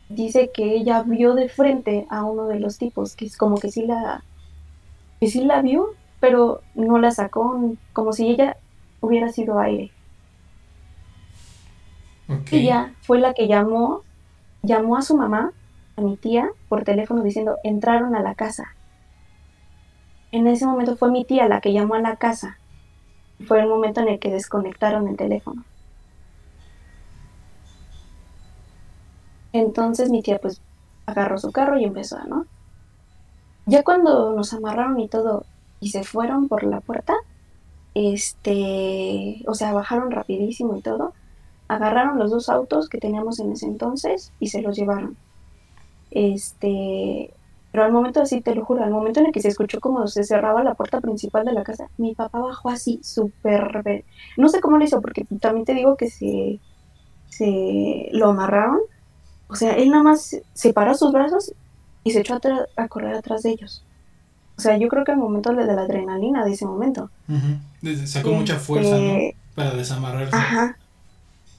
dice 0.08 0.50
que 0.52 0.74
ella 0.74 1.02
vio 1.02 1.34
de 1.34 1.48
frente 1.48 2.06
a 2.10 2.24
uno 2.24 2.46
de 2.46 2.60
los 2.60 2.76
tipos, 2.76 3.16
que 3.16 3.24
es 3.24 3.36
como 3.36 3.56
que 3.56 3.70
sí 3.70 3.86
la, 3.86 4.22
que 5.22 5.28
sí 5.28 5.44
la 5.44 5.62
vio, 5.62 5.94
pero 6.18 6.62
no 6.74 6.98
la 6.98 7.12
sacó, 7.12 7.76
como 7.92 8.12
si 8.12 8.26
ella 8.26 8.56
hubiera 9.00 9.28
sido 9.28 9.60
aire. 9.60 9.92
Ella 12.50 12.92
fue 13.02 13.20
la 13.20 13.32
que 13.32 13.46
llamó, 13.46 14.02
llamó 14.62 14.96
a 14.96 15.02
su 15.02 15.16
mamá, 15.16 15.52
a 15.96 16.00
mi 16.00 16.16
tía, 16.16 16.50
por 16.68 16.82
teléfono 16.82 17.22
diciendo, 17.22 17.56
entraron 17.62 18.16
a 18.16 18.20
la 18.20 18.34
casa. 18.34 18.74
En 20.32 20.48
ese 20.48 20.66
momento 20.66 20.96
fue 20.96 21.12
mi 21.12 21.24
tía 21.24 21.46
la 21.46 21.60
que 21.60 21.72
llamó 21.72 21.94
a 21.94 22.00
la 22.00 22.16
casa. 22.16 22.58
Fue 23.46 23.60
el 23.60 23.68
momento 23.68 24.00
en 24.00 24.08
el 24.08 24.18
que 24.18 24.32
desconectaron 24.32 25.06
el 25.06 25.16
teléfono. 25.16 25.62
Entonces 29.52 30.10
mi 30.10 30.20
tía 30.20 30.40
pues 30.40 30.60
agarró 31.06 31.38
su 31.38 31.52
carro 31.52 31.78
y 31.78 31.84
empezó, 31.84 32.18
¿no? 32.24 32.44
Ya 33.66 33.82
cuando 33.82 34.32
nos 34.32 34.52
amarraron 34.52 34.98
y 35.00 35.08
todo 35.08 35.44
y 35.80 35.90
se 35.90 36.04
fueron 36.04 36.48
por 36.48 36.64
la 36.64 36.80
puerta, 36.80 37.14
este, 37.94 39.42
o 39.46 39.54
sea, 39.54 39.72
bajaron 39.72 40.10
rapidísimo 40.10 40.76
y 40.76 40.82
todo, 40.82 41.12
agarraron 41.68 42.18
los 42.18 42.30
dos 42.30 42.48
autos 42.48 42.88
que 42.88 42.98
teníamos 42.98 43.38
en 43.40 43.52
ese 43.52 43.66
entonces 43.66 44.32
y 44.40 44.48
se 44.48 44.62
los 44.62 44.76
llevaron. 44.76 45.16
Este, 46.10 47.32
pero 47.72 47.84
al 47.84 47.92
momento 47.92 48.20
así, 48.20 48.42
te 48.42 48.54
lo 48.54 48.64
juro, 48.64 48.84
al 48.84 48.90
momento 48.90 49.20
en 49.20 49.26
el 49.26 49.32
que 49.32 49.40
se 49.40 49.48
escuchó 49.48 49.80
como 49.80 50.06
se 50.06 50.24
cerraba 50.24 50.62
la 50.62 50.74
puerta 50.74 51.00
principal 51.00 51.44
de 51.44 51.52
la 51.52 51.64
casa, 51.64 51.88
mi 51.96 52.14
papá 52.14 52.38
bajó 52.40 52.68
así, 52.68 53.00
súper... 53.02 54.04
No 54.36 54.48
sé 54.48 54.60
cómo 54.60 54.76
lo 54.76 54.84
hizo, 54.84 55.00
porque 55.00 55.24
también 55.40 55.64
te 55.64 55.74
digo 55.74 55.96
que 55.96 56.10
se, 56.10 56.60
se 57.30 58.08
lo 58.12 58.30
amarraron. 58.30 58.80
O 59.48 59.54
sea, 59.54 59.72
él 59.72 59.90
nada 59.90 60.02
más 60.02 60.36
separó 60.52 60.94
sus 60.94 61.12
brazos 61.12 61.54
y 62.04 62.10
se 62.10 62.20
echó 62.20 62.38
a, 62.76 62.88
correr 62.88 63.14
atrás 63.14 63.42
de 63.42 63.50
ellos. 63.50 63.84
O 64.56 64.60
sea, 64.60 64.76
yo 64.76 64.88
creo 64.88 65.04
que 65.04 65.12
el 65.12 65.18
momento 65.18 65.52
de 65.54 65.64
la 65.64 65.82
adrenalina 65.82 66.44
de 66.44 66.52
ese 66.52 66.66
momento. 66.66 67.10
Sacó 68.06 68.32
mucha 68.32 68.58
fuerza, 68.58 68.90
¿no? 68.90 68.96
Este, 68.96 69.36
Para 69.54 69.74
desamarrarse. 69.74 70.36
Ajá. 70.36 70.76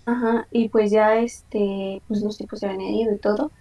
Ajá, 0.06 0.48
y 0.52 0.68
pues 0.68 0.92
ya 0.92 1.16
este, 1.16 2.02
pues 2.08 2.22
los 2.22 2.38
tipos 2.38 2.60
se 2.60 2.68
habían 2.68 2.82
ido 2.82 3.14
y 3.14 3.18
todo. 3.18 3.52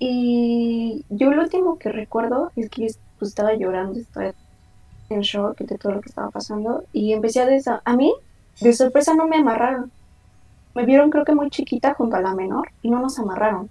Y 0.00 1.04
yo 1.10 1.30
lo 1.30 1.42
último 1.42 1.78
que 1.78 1.92
recuerdo 1.92 2.50
es 2.56 2.68
que 2.70 2.88
pues, 3.18 3.28
estaba 3.28 3.54
llorando, 3.54 4.00
estaba 4.00 4.32
en 5.10 5.20
shock 5.20 5.58
de 5.58 5.78
todo 5.78 5.92
lo 5.92 6.00
que 6.00 6.08
estaba 6.08 6.30
pasando. 6.30 6.84
Y 6.92 7.12
empecé 7.12 7.40
a 7.40 7.46
desa 7.46 7.82
a 7.84 7.94
mí, 7.94 8.12
de 8.60 8.72
sorpresa 8.72 9.14
no 9.14 9.28
me 9.28 9.36
amarraron. 9.36 9.92
Me 10.74 10.84
vieron 10.84 11.10
creo 11.10 11.24
que 11.24 11.34
muy 11.34 11.50
chiquita 11.50 11.94
junto 11.94 12.16
a 12.16 12.20
la 12.20 12.34
menor 12.34 12.70
y 12.82 12.90
no 12.90 13.00
nos 13.00 13.18
amarraron. 13.18 13.70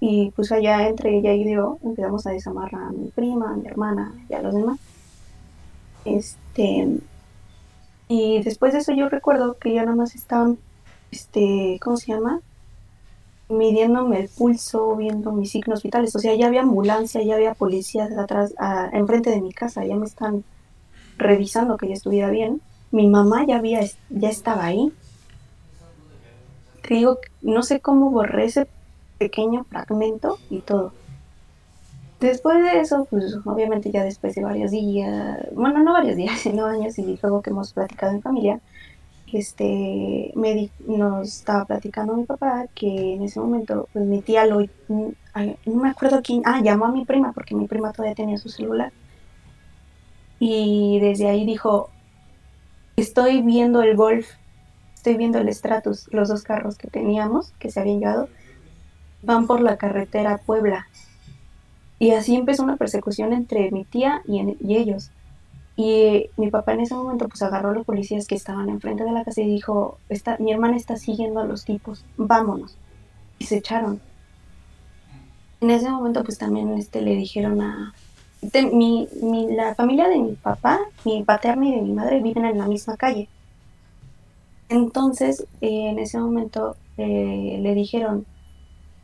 Y 0.00 0.30
pues 0.30 0.52
allá 0.52 0.88
entre 0.88 1.18
ella 1.18 1.32
y 1.32 1.50
yo 1.52 1.78
empezamos 1.82 2.26
a 2.26 2.30
desamarrar 2.30 2.82
a 2.82 2.90
mi 2.90 3.08
prima, 3.08 3.52
a 3.52 3.56
mi 3.56 3.66
hermana 3.66 4.12
y 4.28 4.34
a 4.34 4.42
los 4.42 4.54
demás. 4.54 4.78
Este, 6.04 6.98
y 8.08 8.42
después 8.42 8.72
de 8.72 8.78
eso 8.78 8.92
yo 8.92 9.08
recuerdo 9.08 9.58
que 9.58 9.74
ya 9.74 9.82
nada 9.82 9.96
más 9.96 10.14
estaban, 10.14 10.58
este, 11.10 11.78
¿cómo 11.82 11.96
se 11.96 12.12
llama? 12.12 12.40
Midiéndome 13.48 14.20
el 14.20 14.28
pulso, 14.28 14.94
viendo 14.96 15.32
mis 15.32 15.50
signos 15.50 15.82
vitales. 15.82 16.14
O 16.14 16.18
sea, 16.18 16.34
ya 16.34 16.46
había 16.46 16.62
ambulancia, 16.62 17.22
ya 17.22 17.34
había 17.34 17.54
policías 17.54 18.12
atrás, 18.16 18.54
enfrente 18.92 19.30
de 19.30 19.40
mi 19.40 19.52
casa, 19.52 19.84
ya 19.84 19.96
me 19.96 20.06
están 20.06 20.44
revisando 21.16 21.76
que 21.76 21.88
ya 21.88 21.94
estuviera 21.94 22.30
bien. 22.30 22.60
Mi 22.90 23.06
mamá 23.08 23.44
ya 23.46 23.56
había, 23.56 23.80
ya 24.10 24.28
estaba 24.28 24.64
ahí. 24.64 24.92
Te 26.86 26.94
digo, 26.94 27.18
no 27.42 27.62
sé 27.62 27.80
cómo 27.80 28.10
borré 28.10 28.46
ese 28.46 28.66
pequeño 29.18 29.64
fragmento 29.64 30.38
y 30.50 30.60
todo. 30.60 30.92
Después 32.20 32.62
de 32.64 32.80
eso, 32.80 33.06
pues 33.08 33.36
obviamente 33.44 33.92
ya 33.92 34.02
después 34.02 34.34
de 34.34 34.42
varios 34.42 34.72
días, 34.72 35.38
bueno, 35.52 35.82
no 35.82 35.92
varios 35.92 36.16
días, 36.16 36.38
sino 36.40 36.66
años 36.66 36.98
y 36.98 37.18
luego 37.22 37.42
que 37.42 37.50
hemos 37.50 37.72
platicado 37.72 38.12
en 38.12 38.22
familia, 38.22 38.60
este, 39.32 40.32
me 40.34 40.70
nos 40.86 41.28
estaba 41.28 41.64
platicando 41.66 42.16
mi 42.16 42.24
papá 42.24 42.66
que 42.74 43.14
en 43.14 43.22
ese 43.22 43.38
momento, 43.40 43.88
pues 43.92 44.06
mi 44.06 44.22
tía 44.22 44.46
lo, 44.46 44.60
no 44.88 45.14
me 45.64 45.90
acuerdo 45.90 46.22
quién, 46.22 46.42
ah, 46.46 46.60
llamó 46.62 46.86
a 46.86 46.92
mi 46.92 47.04
prima 47.04 47.32
porque 47.32 47.54
mi 47.54 47.66
prima 47.66 47.92
todavía 47.92 48.14
tenía 48.14 48.38
su 48.38 48.48
celular. 48.48 48.92
Y 50.40 50.98
desde 51.00 51.28
ahí 51.28 51.44
dijo, 51.44 51.90
estoy 52.96 53.42
viendo 53.42 53.82
el 53.82 53.96
Golf, 53.96 54.28
estoy 54.94 55.16
viendo 55.16 55.38
el 55.38 55.52
Stratus, 55.52 56.08
los 56.12 56.28
dos 56.28 56.42
carros 56.42 56.78
que 56.78 56.88
teníamos, 56.88 57.52
que 57.58 57.70
se 57.70 57.80
habían 57.80 58.00
llevado, 58.00 58.28
van 59.22 59.46
por 59.46 59.60
la 59.60 59.76
carretera 59.76 60.38
Puebla 60.38 60.86
y 61.98 62.12
así 62.12 62.36
empezó 62.36 62.62
una 62.62 62.76
persecución 62.76 63.32
entre 63.32 63.70
mi 63.70 63.84
tía 63.84 64.22
y, 64.26 64.40
ellos. 64.76 65.10
Y 65.76 66.30
mi 66.36 66.50
papá 66.50 66.72
en 66.72 66.80
ese 66.80 66.94
momento 66.94 67.28
pues 67.28 67.42
agarró 67.42 67.70
a 67.70 67.74
los 67.74 67.84
policías 67.86 68.26
que 68.26 68.34
estaban 68.34 68.68
enfrente 68.68 69.04
de 69.04 69.12
la 69.12 69.24
casa 69.24 69.40
y 69.40 69.48
dijo, 69.48 69.98
mi 70.38 70.52
hermana 70.52 70.76
está 70.76 70.96
siguiendo 70.96 71.40
a 71.40 71.44
los 71.44 71.64
tipos, 71.64 72.04
vámonos. 72.16 72.76
Y 73.38 73.46
se 73.46 73.56
echaron. 73.56 74.00
En 75.60 75.70
ese 75.70 75.90
momento 75.90 76.22
pues 76.22 76.38
también 76.38 76.72
este, 76.78 77.02
le 77.02 77.16
dijeron 77.16 77.60
a... 77.60 77.94
mi, 78.72 79.08
la 79.50 79.74
familia 79.74 80.08
de 80.08 80.18
mi 80.18 80.32
papá, 80.34 80.78
mi 81.04 81.24
paterna 81.24 81.66
y 81.66 81.74
de 81.74 81.82
mi 81.82 81.92
madre 81.92 82.22
viven 82.22 82.44
en 82.44 82.58
la 82.58 82.68
misma 82.68 82.96
calle. 82.96 83.28
Entonces, 84.68 85.46
eh, 85.60 85.88
en 85.88 85.98
ese 85.98 86.18
momento 86.18 86.76
eh, 86.96 87.58
le 87.60 87.74
dijeron, 87.74 88.26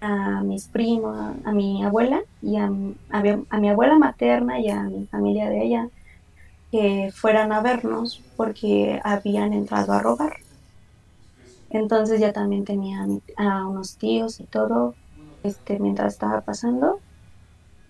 a 0.00 0.42
mis 0.42 0.68
primos, 0.68 1.36
a, 1.44 1.52
mi 1.52 1.82
abuela 1.82 2.22
y 2.42 2.56
a, 2.56 2.68
mi 2.68 3.68
abuela 3.68 3.98
materna 3.98 4.60
y 4.60 4.68
a 4.68 4.82
mi 4.82 5.06
familia 5.06 5.48
de 5.48 5.64
ella 5.64 5.88
que 6.70 7.10
fueran 7.14 7.52
a 7.52 7.60
vernos 7.60 8.20
porque 8.36 9.00
habían 9.04 9.52
entrado 9.52 9.92
a 9.92 10.00
robar. 10.00 10.38
Entonces 11.70 12.20
ya 12.20 12.32
también 12.32 12.64
tenía 12.64 13.06
a 13.36 13.66
unos 13.66 13.96
tíos 13.96 14.40
y 14.40 14.44
todo 14.44 14.94
este, 15.44 15.78
mientras 15.78 16.14
estaba 16.14 16.40
pasando. 16.40 17.00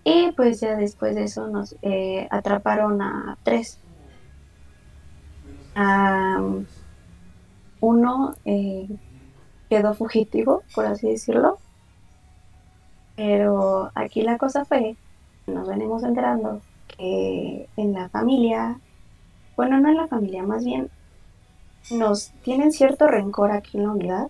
Y 0.04 0.32
pues 0.32 0.60
ya 0.60 0.76
después 0.76 1.14
de 1.14 1.24
eso 1.24 1.48
nos 1.48 1.76
eh, 1.82 2.28
atraparon 2.30 3.00
a 3.00 3.38
tres. 3.42 3.78
uno 7.80 8.34
eh, 8.44 8.88
quedó 9.70 9.94
fugitivo, 9.94 10.62
por 10.74 10.86
así 10.86 11.08
decirlo, 11.08 11.58
pero 13.16 13.90
aquí 13.94 14.22
la 14.22 14.38
cosa 14.38 14.64
fue, 14.64 14.96
nos 15.46 15.68
venimos 15.68 16.02
enterando 16.02 16.60
que 16.88 17.68
en 17.76 17.92
la 17.92 18.08
familia, 18.08 18.78
bueno, 19.56 19.80
no 19.80 19.88
en 19.88 19.96
la 19.96 20.08
familia, 20.08 20.42
más 20.42 20.64
bien 20.64 20.90
nos 21.90 22.30
tienen 22.42 22.72
cierto 22.72 23.06
rencor 23.06 23.52
aquí 23.52 23.78
en 23.78 23.84
la 23.84 23.90
unidad. 23.90 24.28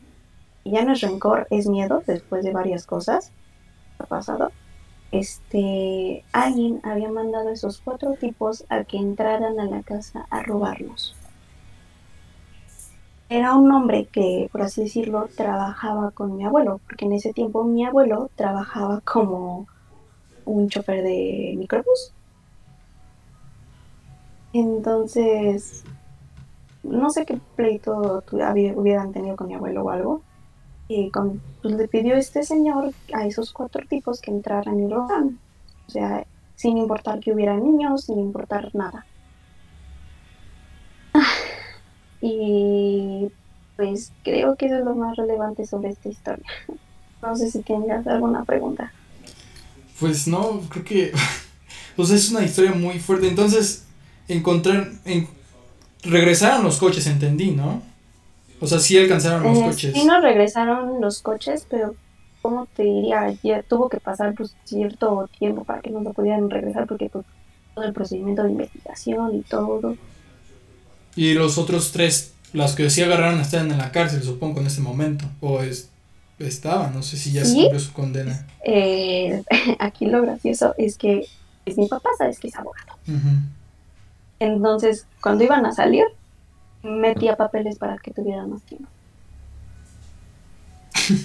Y 0.64 0.72
ya 0.72 0.84
no 0.84 0.92
es 0.92 1.02
rencor, 1.02 1.46
es 1.50 1.68
miedo 1.68 2.02
después 2.06 2.42
de 2.42 2.52
varias 2.52 2.86
cosas 2.86 3.32
ha 3.98 4.06
pasado. 4.06 4.50
Este, 5.12 6.24
alguien 6.32 6.80
había 6.82 7.10
mandado 7.10 7.50
a 7.50 7.52
esos 7.52 7.80
cuatro 7.80 8.14
tipos 8.14 8.64
a 8.68 8.84
que 8.84 8.96
entraran 8.96 9.60
a 9.60 9.66
la 9.66 9.82
casa 9.82 10.26
a 10.30 10.42
robarnos 10.42 11.14
era 13.28 13.56
un 13.56 13.70
hombre 13.72 14.06
que, 14.06 14.48
por 14.52 14.62
así 14.62 14.82
decirlo, 14.82 15.28
trabajaba 15.34 16.10
con 16.10 16.36
mi 16.36 16.44
abuelo, 16.44 16.80
porque 16.86 17.06
en 17.06 17.12
ese 17.12 17.32
tiempo 17.32 17.64
mi 17.64 17.84
abuelo 17.84 18.30
trabajaba 18.36 19.00
como 19.00 19.66
un 20.44 20.68
chofer 20.68 21.02
de 21.02 21.54
microbús. 21.56 22.12
Entonces, 24.52 25.84
no 26.82 27.10
sé 27.10 27.24
qué 27.24 27.40
pleito 27.56 28.22
hubieran 28.30 29.12
tenido 29.12 29.36
con 29.36 29.48
mi 29.48 29.54
abuelo 29.54 29.84
o 29.84 29.90
algo. 29.90 30.22
Y 30.86 31.10
pues, 31.10 31.74
le 31.74 31.88
pidió 31.88 32.14
este 32.14 32.42
señor 32.42 32.92
a 33.14 33.26
esos 33.26 33.52
cuatro 33.52 33.84
tipos 33.88 34.20
que 34.20 34.30
entraran 34.30 34.78
y 34.78 34.88
robaran. 34.88 35.38
O 35.88 35.90
sea, 35.90 36.26
sin 36.54 36.76
importar 36.78 37.20
que 37.20 37.32
hubiera 37.32 37.56
niños, 37.56 38.04
sin 38.04 38.18
importar 38.18 38.70
nada. 38.74 39.06
Y 42.26 43.30
pues 43.76 44.10
creo 44.22 44.56
que 44.56 44.64
eso 44.64 44.78
es 44.78 44.84
lo 44.86 44.94
más 44.94 45.14
relevante 45.14 45.66
sobre 45.66 45.90
esta 45.90 46.08
historia. 46.08 46.46
No 47.20 47.36
sé 47.36 47.50
si 47.50 47.60
tengas 47.60 48.06
alguna 48.06 48.44
pregunta. 48.44 48.94
Pues 50.00 50.26
no, 50.26 50.62
creo 50.70 50.84
que 50.84 51.12
pues 51.96 52.08
es 52.08 52.30
una 52.30 52.42
historia 52.42 52.72
muy 52.72 52.98
fuerte. 52.98 53.28
Entonces, 53.28 53.84
encontrar, 54.26 54.90
en, 55.04 55.28
regresaron 56.02 56.64
los 56.64 56.78
coches, 56.78 57.06
entendí, 57.06 57.50
¿no? 57.50 57.82
O 58.58 58.66
sea, 58.66 58.78
sí 58.78 58.96
alcanzaron 58.96 59.42
los 59.42 59.58
eh, 59.58 59.64
coches. 59.66 59.94
Sí 59.94 60.06
nos 60.06 60.22
regresaron 60.22 61.02
los 61.02 61.20
coches, 61.20 61.66
pero 61.68 61.94
¿cómo 62.40 62.64
te 62.74 62.84
diría? 62.84 63.36
Ya 63.42 63.62
tuvo 63.62 63.90
que 63.90 64.00
pasar 64.00 64.34
pues, 64.34 64.56
cierto 64.64 65.28
tiempo 65.38 65.64
para 65.64 65.82
que 65.82 65.90
nos 65.90 66.02
lo 66.02 66.14
pudieran 66.14 66.48
regresar 66.48 66.86
porque 66.86 67.10
pues, 67.10 67.26
todo 67.74 67.84
el 67.84 67.92
procedimiento 67.92 68.44
de 68.44 68.52
investigación 68.52 69.34
y 69.34 69.42
todo. 69.42 69.94
Y 71.16 71.34
los 71.34 71.58
otros 71.58 71.92
tres, 71.92 72.32
las 72.52 72.74
que 72.74 72.90
sí 72.90 73.02
agarraron, 73.02 73.40
están 73.40 73.70
en 73.70 73.78
la 73.78 73.92
cárcel, 73.92 74.22
supongo, 74.22 74.60
en 74.60 74.66
este 74.66 74.80
momento. 74.80 75.24
O 75.40 75.60
es, 75.62 75.90
estaban, 76.38 76.94
no 76.94 77.02
sé 77.02 77.16
si 77.16 77.32
ya 77.32 77.44
se 77.44 77.54
cumplió 77.54 77.80
su 77.80 77.92
condena. 77.92 78.46
Eh, 78.64 79.42
aquí 79.78 80.06
lo 80.06 80.22
gracioso 80.22 80.74
es 80.78 80.96
que 80.98 81.26
es 81.66 81.78
mi 81.78 81.88
papá, 81.88 82.10
sabes 82.18 82.38
que 82.38 82.48
es 82.48 82.56
abogado. 82.56 82.92
Entonces, 84.40 85.06
cuando 85.20 85.44
iban 85.44 85.64
a 85.66 85.72
salir, 85.72 86.04
metía 86.82 87.36
papeles 87.36 87.78
para 87.78 87.96
que 87.98 88.10
tuvieran 88.10 88.50
más 88.50 88.62
tiempo. 88.62 88.88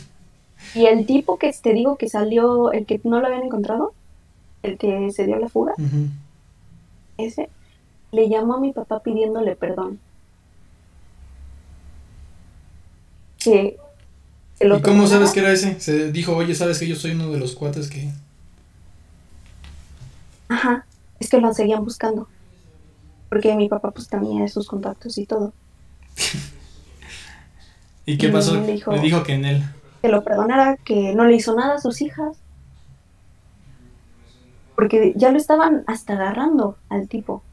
y 0.76 0.86
el 0.86 1.06
tipo 1.06 1.38
que 1.38 1.52
te 1.52 1.74
digo 1.74 1.98
que 1.98 2.10
salió, 2.10 2.72
el 2.72 2.86
que 2.86 3.02
no 3.04 3.20
lo 3.20 3.28
habían 3.28 3.44
encontrado, 3.44 3.94
el 4.64 4.78
que 4.78 5.12
se 5.12 5.26
dio 5.26 5.38
la 5.38 5.50
fuga, 5.50 5.74
ese 7.18 7.50
le 8.12 8.30
llamó 8.30 8.56
a 8.56 8.60
mi 8.60 8.74
papá 8.74 9.02
pidiéndole 9.02 9.56
perdón. 9.56 10.00
Que 13.40 13.78
¿Y 14.62 14.82
cómo 14.82 15.08
sabes 15.08 15.32
que 15.32 15.40
era 15.40 15.52
ese? 15.52 15.80
Se 15.80 16.12
dijo, 16.12 16.36
oye, 16.36 16.54
¿sabes 16.54 16.80
que 16.80 16.88
yo 16.88 16.96
soy 16.96 17.12
uno 17.12 17.32
de 17.32 17.40
los 17.40 17.56
cuates 17.56 17.90
que... 17.90 18.10
Ajá, 20.50 20.86
es 21.20 21.30
que 21.30 21.40
lo 21.40 21.54
seguían 21.54 21.84
buscando. 21.86 22.28
Porque 23.30 23.56
mi 23.56 23.70
papá 23.70 23.92
pues 23.92 24.10
tenía 24.10 24.48
sus 24.50 24.68
contactos 24.68 25.18
y 25.18 25.26
todo. 25.26 25.54
¿Y 28.06 28.18
qué 28.18 28.30
pasó? 28.30 28.56
Le 28.56 28.74
dijo, 29.00 29.24
que 29.24 29.34
en 29.34 29.46
él. 29.46 29.64
Que 30.02 30.10
lo 30.10 30.24
perdonara, 30.24 30.78
que 30.78 31.14
no 31.16 31.26
le 31.26 31.36
hizo 31.36 31.56
nada 31.56 31.76
a 31.76 31.80
sus 31.80 32.02
hijas. 32.02 32.36
Porque 34.76 35.14
ya 35.16 35.32
lo 35.32 35.38
estaban 35.38 35.84
hasta 35.88 36.14
agarrando 36.14 36.78
al 36.90 37.08
tipo. 37.08 37.44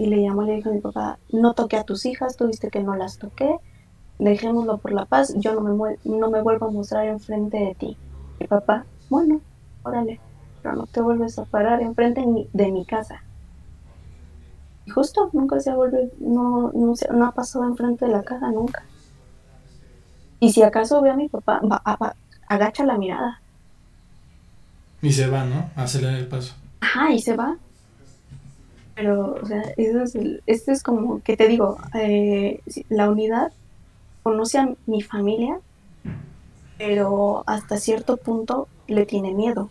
Y 0.00 0.06
le 0.06 0.22
llamó 0.22 0.42
y 0.42 0.46
le 0.46 0.56
dijo 0.56 0.70
a 0.70 0.72
mi 0.72 0.80
papá, 0.80 1.18
no 1.30 1.54
toqué 1.54 1.76
a 1.76 1.84
tus 1.84 2.06
hijas, 2.06 2.36
tú 2.36 2.48
viste 2.48 2.70
que 2.70 2.82
no 2.82 2.96
las 2.96 3.18
toqué, 3.18 3.58
dejémoslo 4.18 4.78
por 4.78 4.92
la 4.92 5.04
paz, 5.04 5.34
yo 5.36 5.54
no 5.54 5.60
me, 5.60 5.96
no 6.04 6.30
me 6.30 6.42
vuelvo 6.42 6.66
a 6.66 6.70
mostrar 6.70 7.06
enfrente 7.06 7.58
de 7.58 7.74
ti. 7.74 7.96
Mi 8.40 8.46
papá, 8.46 8.84
bueno, 9.08 9.40
órale, 9.84 10.18
pero 10.62 10.74
no 10.74 10.86
te 10.86 11.00
vuelves 11.00 11.38
a 11.38 11.44
parar 11.44 11.82
enfrente 11.82 12.24
de 12.52 12.72
mi 12.72 12.84
casa 12.84 13.22
justo 14.90 15.30
nunca 15.32 15.60
se 15.60 15.70
ha 15.70 15.74
vuelto, 15.74 15.98
no, 16.20 16.72
no, 16.74 16.94
no 17.12 17.26
ha 17.26 17.32
pasado 17.32 17.64
enfrente 17.64 18.04
de 18.06 18.12
la 18.12 18.22
casa 18.22 18.50
nunca. 18.50 18.82
Y 20.40 20.52
si 20.52 20.62
acaso 20.62 21.00
ve 21.02 21.10
a 21.10 21.16
mi 21.16 21.28
papá, 21.28 21.60
va, 21.60 21.82
agacha 22.48 22.84
la 22.84 22.98
mirada. 22.98 23.40
Y 25.02 25.12
se 25.12 25.26
va, 25.28 25.44
¿no? 25.44 25.70
A 25.76 25.84
acelerar 25.84 26.18
el 26.18 26.28
paso. 26.28 26.54
Ajá, 26.80 27.12
y 27.12 27.20
se 27.20 27.36
va. 27.36 27.56
Pero, 29.00 29.38
o 29.42 29.46
sea, 29.46 29.62
eso 29.78 30.02
es 30.02 30.14
esto 30.46 30.72
es 30.72 30.82
como 30.82 31.22
que 31.22 31.34
te 31.34 31.48
digo, 31.48 31.78
eh, 31.94 32.60
la 32.90 33.08
unidad 33.08 33.50
conoce 34.22 34.58
a 34.58 34.74
mi 34.84 35.00
familia, 35.00 35.58
pero 36.76 37.42
hasta 37.46 37.78
cierto 37.78 38.18
punto 38.18 38.68
le 38.88 39.06
tiene 39.06 39.32
miedo. 39.32 39.70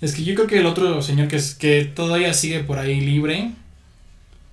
Es 0.00 0.14
que 0.14 0.24
yo 0.24 0.34
creo 0.34 0.46
que 0.46 0.60
el 0.60 0.64
otro 0.64 1.02
señor 1.02 1.28
que, 1.28 1.36
es, 1.36 1.54
que 1.54 1.84
todavía 1.84 2.32
sigue 2.32 2.60
por 2.60 2.78
ahí 2.78 2.98
libre, 2.98 3.52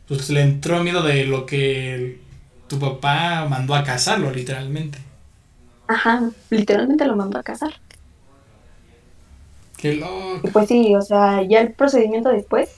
pues 0.10 0.30
le 0.30 0.42
entró 0.42 0.84
miedo 0.84 1.02
de 1.02 1.24
lo 1.24 1.46
que 1.46 2.20
tu 2.68 2.78
papá 2.78 3.48
mandó 3.50 3.74
a 3.74 3.86
casarlo, 3.86 4.32
literalmente. 4.32 4.98
Ajá, 5.88 6.30
literalmente 6.50 7.06
lo 7.06 7.16
mandó 7.16 7.40
a 7.40 7.44
casar. 7.44 7.72
Qué 9.78 9.94
loco. 9.94 10.50
pues 10.52 10.68
sí, 10.68 10.94
o 10.94 11.02
sea, 11.02 11.42
ya 11.44 11.62
el 11.62 11.72
procedimiento 11.72 12.28
después, 12.28 12.70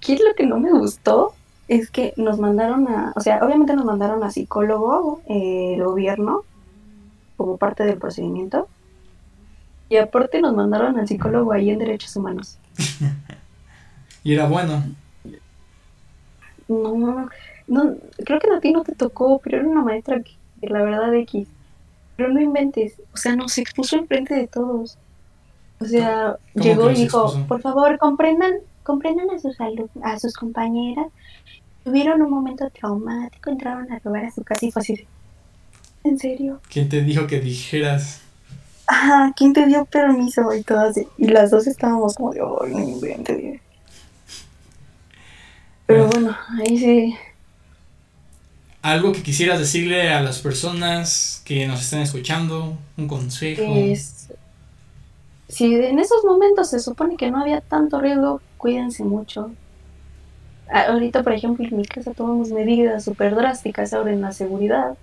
¿qué 0.00 0.14
es 0.14 0.20
lo 0.20 0.34
que 0.34 0.46
no 0.46 0.58
me 0.58 0.72
gustó? 0.72 1.34
Es 1.68 1.90
que 1.90 2.14
nos 2.16 2.38
mandaron 2.38 2.88
a, 2.88 3.12
o 3.14 3.20
sea, 3.20 3.44
obviamente 3.44 3.74
nos 3.74 3.84
mandaron 3.84 4.24
a 4.24 4.30
psicólogo, 4.30 5.20
eh, 5.26 5.74
el 5.76 5.84
gobierno, 5.84 6.42
como 7.36 7.56
parte 7.56 7.84
del 7.84 7.98
procedimiento. 7.98 8.68
Y 9.88 9.96
aparte 9.96 10.40
nos 10.40 10.54
mandaron 10.54 10.98
al 10.98 11.06
psicólogo 11.06 11.52
ahí 11.52 11.70
en 11.70 11.78
Derechos 11.78 12.14
Humanos. 12.16 12.58
y 14.24 14.34
era 14.34 14.48
bueno. 14.48 14.82
No, 16.68 17.28
no, 17.66 17.96
creo 18.24 18.38
que 18.38 18.50
a 18.52 18.60
ti 18.60 18.72
no 18.72 18.82
te 18.82 18.94
tocó, 18.94 19.40
pero 19.42 19.58
era 19.58 19.68
una 19.68 19.82
maestra 19.82 20.22
que, 20.22 20.36
la 20.68 20.82
verdad, 20.82 21.12
X. 21.14 21.48
Pero 22.16 22.28
no 22.28 22.40
inventes, 22.40 23.00
o 23.12 23.16
sea, 23.16 23.34
nos 23.34 23.56
expuso 23.58 23.96
enfrente 23.96 24.34
de 24.34 24.46
todos. 24.46 24.98
O 25.80 25.84
sea, 25.84 26.36
llegó 26.54 26.90
y 26.90 26.94
dijo, 26.94 27.32
por 27.48 27.60
favor, 27.60 27.98
comprendan, 27.98 28.52
comprendan 28.90 29.30
a 29.30 29.38
sus 29.38 29.56
a 30.02 30.18
sus 30.18 30.34
compañeras. 30.34 31.06
Tuvieron 31.84 32.20
un 32.22 32.30
momento 32.30 32.68
traumático, 32.70 33.50
entraron 33.50 33.90
a 33.90 33.98
robar 34.00 34.24
a 34.26 34.30
su 34.30 34.42
casa 34.42 34.66
y 34.66 34.70
fue 34.70 34.82
así. 34.82 35.06
¿En 36.04 36.18
serio? 36.18 36.60
¿Quién 36.68 36.88
te 36.88 37.02
dijo 37.02 37.26
que 37.26 37.40
dijeras? 37.40 38.22
ajá, 38.90 39.32
¿quién 39.36 39.52
te 39.52 39.66
dio 39.66 39.84
permiso? 39.84 40.52
Y 40.54 40.62
todo 40.62 40.80
así. 40.80 41.06
Y 41.16 41.28
las 41.28 41.50
dos 41.50 41.66
estábamos 41.66 42.14
como 42.16 42.32
de, 42.32 42.42
oh, 42.42 42.66
no 42.66 42.78
invente. 42.78 43.60
Pero 45.86 46.08
bueno, 46.08 46.36
ahí 46.58 46.78
sí. 46.78 47.16
Algo 48.82 49.12
que 49.12 49.22
quisieras 49.22 49.58
decirle 49.58 50.10
a 50.12 50.22
las 50.22 50.40
personas 50.40 51.42
que 51.44 51.66
nos 51.66 51.80
están 51.80 52.00
escuchando, 52.00 52.76
un 52.96 53.08
consejo. 53.08 53.62
Si 55.50 55.74
en 55.74 55.98
esos 55.98 56.24
momentos 56.24 56.70
se 56.70 56.78
supone 56.78 57.16
que 57.16 57.30
no 57.30 57.40
había 57.40 57.60
tanto 57.60 58.00
riesgo, 58.00 58.40
cuídense 58.56 59.02
mucho. 59.04 59.50
Ahorita, 60.70 61.24
por 61.24 61.32
ejemplo, 61.32 61.66
en 61.66 61.76
mi 61.76 61.84
casa 61.84 62.12
tomamos 62.12 62.50
medidas 62.50 63.04
súper 63.04 63.34
drásticas 63.34 63.92
ahora 63.92 64.12
en 64.12 64.20
la 64.20 64.32
seguridad. 64.32 64.96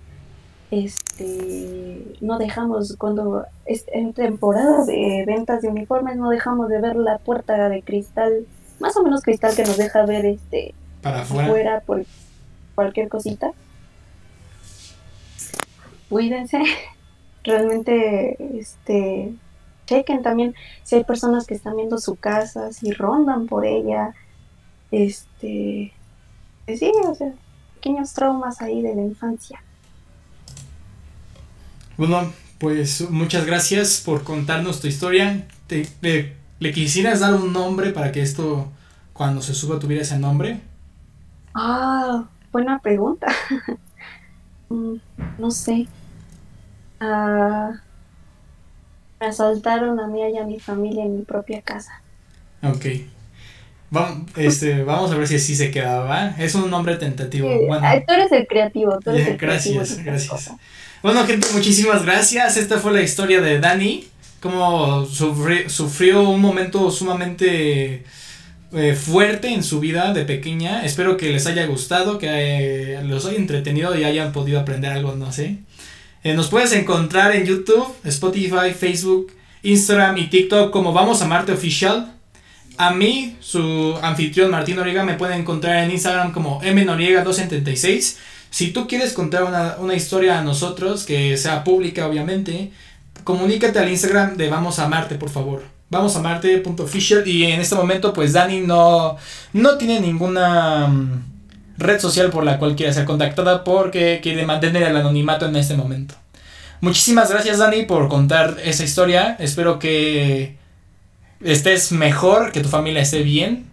Este 0.70 2.02
no 2.20 2.38
dejamos 2.38 2.96
cuando 2.96 3.44
en 3.66 4.12
temporada 4.14 4.84
de 4.84 5.24
ventas 5.26 5.62
de 5.62 5.68
uniformes 5.68 6.16
no 6.16 6.30
dejamos 6.30 6.68
de 6.68 6.80
ver 6.80 6.96
la 6.96 7.18
puerta 7.18 7.68
de 7.68 7.82
cristal 7.82 8.46
más 8.80 8.96
o 8.96 9.02
menos 9.02 9.22
cristal 9.22 9.54
que 9.54 9.64
nos 9.64 9.76
deja 9.76 10.04
ver 10.06 10.24
este 10.26 10.74
para 11.02 11.22
afuera, 11.22 11.82
por 11.84 12.04
cualquier 12.74 13.08
cosita. 13.08 13.52
Cuídense. 16.08 16.62
Realmente 17.44 18.58
este 18.58 19.32
chequen 19.88 20.22
también 20.22 20.54
si 20.82 20.96
hay 20.96 21.04
personas 21.04 21.46
que 21.46 21.54
están 21.54 21.76
viendo 21.76 21.98
su 21.98 22.16
casa 22.16 22.72
si 22.72 22.92
rondan 22.92 23.46
por 23.46 23.64
ella 23.64 24.14
este 24.90 25.92
sí 26.66 26.92
o 27.06 27.14
sea 27.14 27.32
pequeños 27.74 28.12
traumas 28.12 28.60
ahí 28.60 28.82
de 28.82 28.94
la 28.94 29.02
infancia 29.02 29.62
bueno, 31.98 32.32
pues 32.58 33.10
muchas 33.10 33.44
gracias 33.44 34.00
por 34.06 34.22
contarnos 34.22 34.80
tu 34.80 34.86
historia. 34.86 35.48
Te, 35.66 35.88
le, 36.60 36.72
quisieras 36.72 37.18
dar 37.18 37.34
un 37.34 37.52
nombre 37.52 37.90
para 37.90 38.12
que 38.12 38.22
esto, 38.22 38.70
cuando 39.12 39.42
se 39.42 39.52
suba, 39.52 39.80
tuviera 39.80 40.02
ese 40.02 40.16
nombre? 40.16 40.60
Ah, 41.54 42.24
buena 42.52 42.78
pregunta. 42.78 43.26
Mm, 44.70 44.96
no 45.38 45.50
sé. 45.50 45.88
Ah, 47.00 47.80
asaltaron 49.20 50.00
a 50.00 50.06
mí 50.06 50.20
y 50.20 50.38
a 50.38 50.44
mi 50.44 50.58
familia 50.58 51.04
en 51.04 51.16
mi 51.18 51.22
propia 51.22 51.62
casa. 51.62 52.02
Ok. 52.62 52.86
Vamos, 53.90 54.28
este, 54.36 54.82
vamos 54.82 55.10
a 55.10 55.16
ver 55.16 55.26
si 55.26 55.36
así 55.36 55.56
se 55.56 55.70
quedaba. 55.70 56.34
Es 56.38 56.54
un 56.54 56.70
nombre 56.70 56.96
tentativo. 56.96 57.48
bueno. 57.66 57.86
Tú 58.06 58.12
eres 58.12 58.32
el 58.32 58.46
creativo. 58.46 58.98
Tú 59.02 59.10
eres 59.10 59.28
el 59.28 59.36
gracias, 59.38 60.04
gracias. 60.04 60.50
Bueno, 61.02 61.24
gente, 61.26 61.46
muchísimas 61.52 62.04
gracias. 62.04 62.56
Esta 62.56 62.78
fue 62.78 62.92
la 62.92 63.02
historia 63.02 63.40
de 63.40 63.60
Dani. 63.60 64.06
Cómo 64.40 65.04
sufrió 65.06 66.28
un 66.28 66.40
momento 66.40 66.90
sumamente 66.90 68.04
eh, 68.72 68.94
fuerte 68.94 69.48
en 69.48 69.62
su 69.62 69.80
vida 69.80 70.12
de 70.12 70.24
pequeña. 70.24 70.84
Espero 70.84 71.16
que 71.16 71.30
les 71.30 71.46
haya 71.46 71.66
gustado, 71.66 72.18
que 72.18 72.28
eh, 72.28 73.02
los 73.04 73.24
haya 73.24 73.38
entretenido 73.38 73.96
y 73.98 74.04
hayan 74.04 74.32
podido 74.32 74.60
aprender 74.60 74.92
algo, 74.92 75.14
no 75.16 75.32
sé. 75.32 75.58
Eh, 76.24 76.34
nos 76.34 76.48
puedes 76.48 76.72
encontrar 76.72 77.34
en 77.34 77.44
YouTube, 77.44 77.94
Spotify, 78.04 78.72
Facebook 78.78 79.32
Instagram 79.62 80.16
y 80.18 80.26
TikTok 80.28 80.70
como 80.70 80.92
Vamos 80.92 81.22
a 81.22 81.26
Marte 81.26 81.52
Oficial. 81.52 82.14
A 82.76 82.92
mí, 82.92 83.36
su 83.40 83.96
anfitrión 84.02 84.50
Martín 84.50 84.76
Noriega, 84.76 85.02
me 85.04 85.14
puede 85.14 85.34
encontrar 85.34 85.82
en 85.82 85.90
Instagram 85.90 86.32
como 86.32 86.60
mnoriega276. 86.62 88.16
Si 88.50 88.70
tú 88.70 88.86
quieres 88.86 89.12
contar 89.12 89.44
una, 89.44 89.76
una, 89.78 89.94
historia 89.94 90.38
a 90.38 90.44
nosotros, 90.44 91.04
que 91.04 91.36
sea 91.36 91.64
pública 91.64 92.06
obviamente, 92.06 92.70
comunícate 93.24 93.78
al 93.78 93.88
Instagram 93.88 94.36
de 94.36 94.48
Vamos 94.48 94.78
a 94.78 94.88
Marte, 94.88 95.16
por 95.16 95.28
favor. 95.28 95.64
Vamos 95.90 96.14
a 96.16 96.20
Marte.official 96.20 97.26
y 97.26 97.44
en 97.44 97.60
este 97.60 97.74
momento 97.74 98.12
pues 98.12 98.34
Dani 98.34 98.60
no, 98.60 99.16
no 99.54 99.78
tiene 99.78 100.00
ninguna 100.00 100.86
mm, 100.86 101.37
red 101.78 102.00
social 102.00 102.30
por 102.30 102.44
la 102.44 102.58
cual 102.58 102.76
quiera 102.76 102.92
ser 102.92 103.04
contactada 103.04 103.64
porque 103.64 104.20
quiere 104.22 104.44
mantener 104.44 104.82
el 104.82 104.96
anonimato 104.96 105.46
en 105.46 105.56
este 105.56 105.76
momento. 105.76 106.14
Muchísimas 106.80 107.30
gracias 107.30 107.58
Dani 107.58 107.84
por 107.84 108.08
contar 108.08 108.56
esa 108.62 108.84
historia. 108.84 109.36
Espero 109.38 109.78
que 109.78 110.56
estés 111.42 111.92
mejor, 111.92 112.52
que 112.52 112.60
tu 112.60 112.68
familia 112.68 113.02
esté 113.02 113.22
bien 113.22 113.66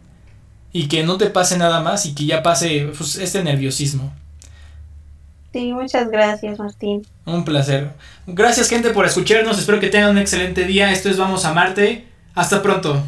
y 0.72 0.88
que 0.88 1.04
no 1.04 1.18
te 1.18 1.28
pase 1.28 1.58
nada 1.58 1.82
más 1.82 2.06
y 2.06 2.16
que 2.16 2.26
ya 2.26 2.44
pase 2.44 2.92
pues, 2.98 3.18
este 3.18 3.44
nerviosismo. 3.44 4.14
Sí, 5.54 5.72
muchas 5.72 6.10
gracias 6.10 6.60
Martín. 6.60 7.06
Un 7.26 7.46
placer. 7.46 7.92
Gracias 8.28 8.70
gente 8.70 8.90
por 8.90 9.06
escucharnos. 9.06 9.58
Espero 9.58 9.80
que 9.80 9.88
tengan 9.88 10.12
un 10.12 10.18
excelente 10.18 10.66
día. 10.66 10.92
Esto 10.92 11.10
es 11.10 11.18
Vamos 11.18 11.46
a 11.46 11.54
Marte. 11.54 12.06
Hasta 12.34 12.62
pronto. 12.62 13.02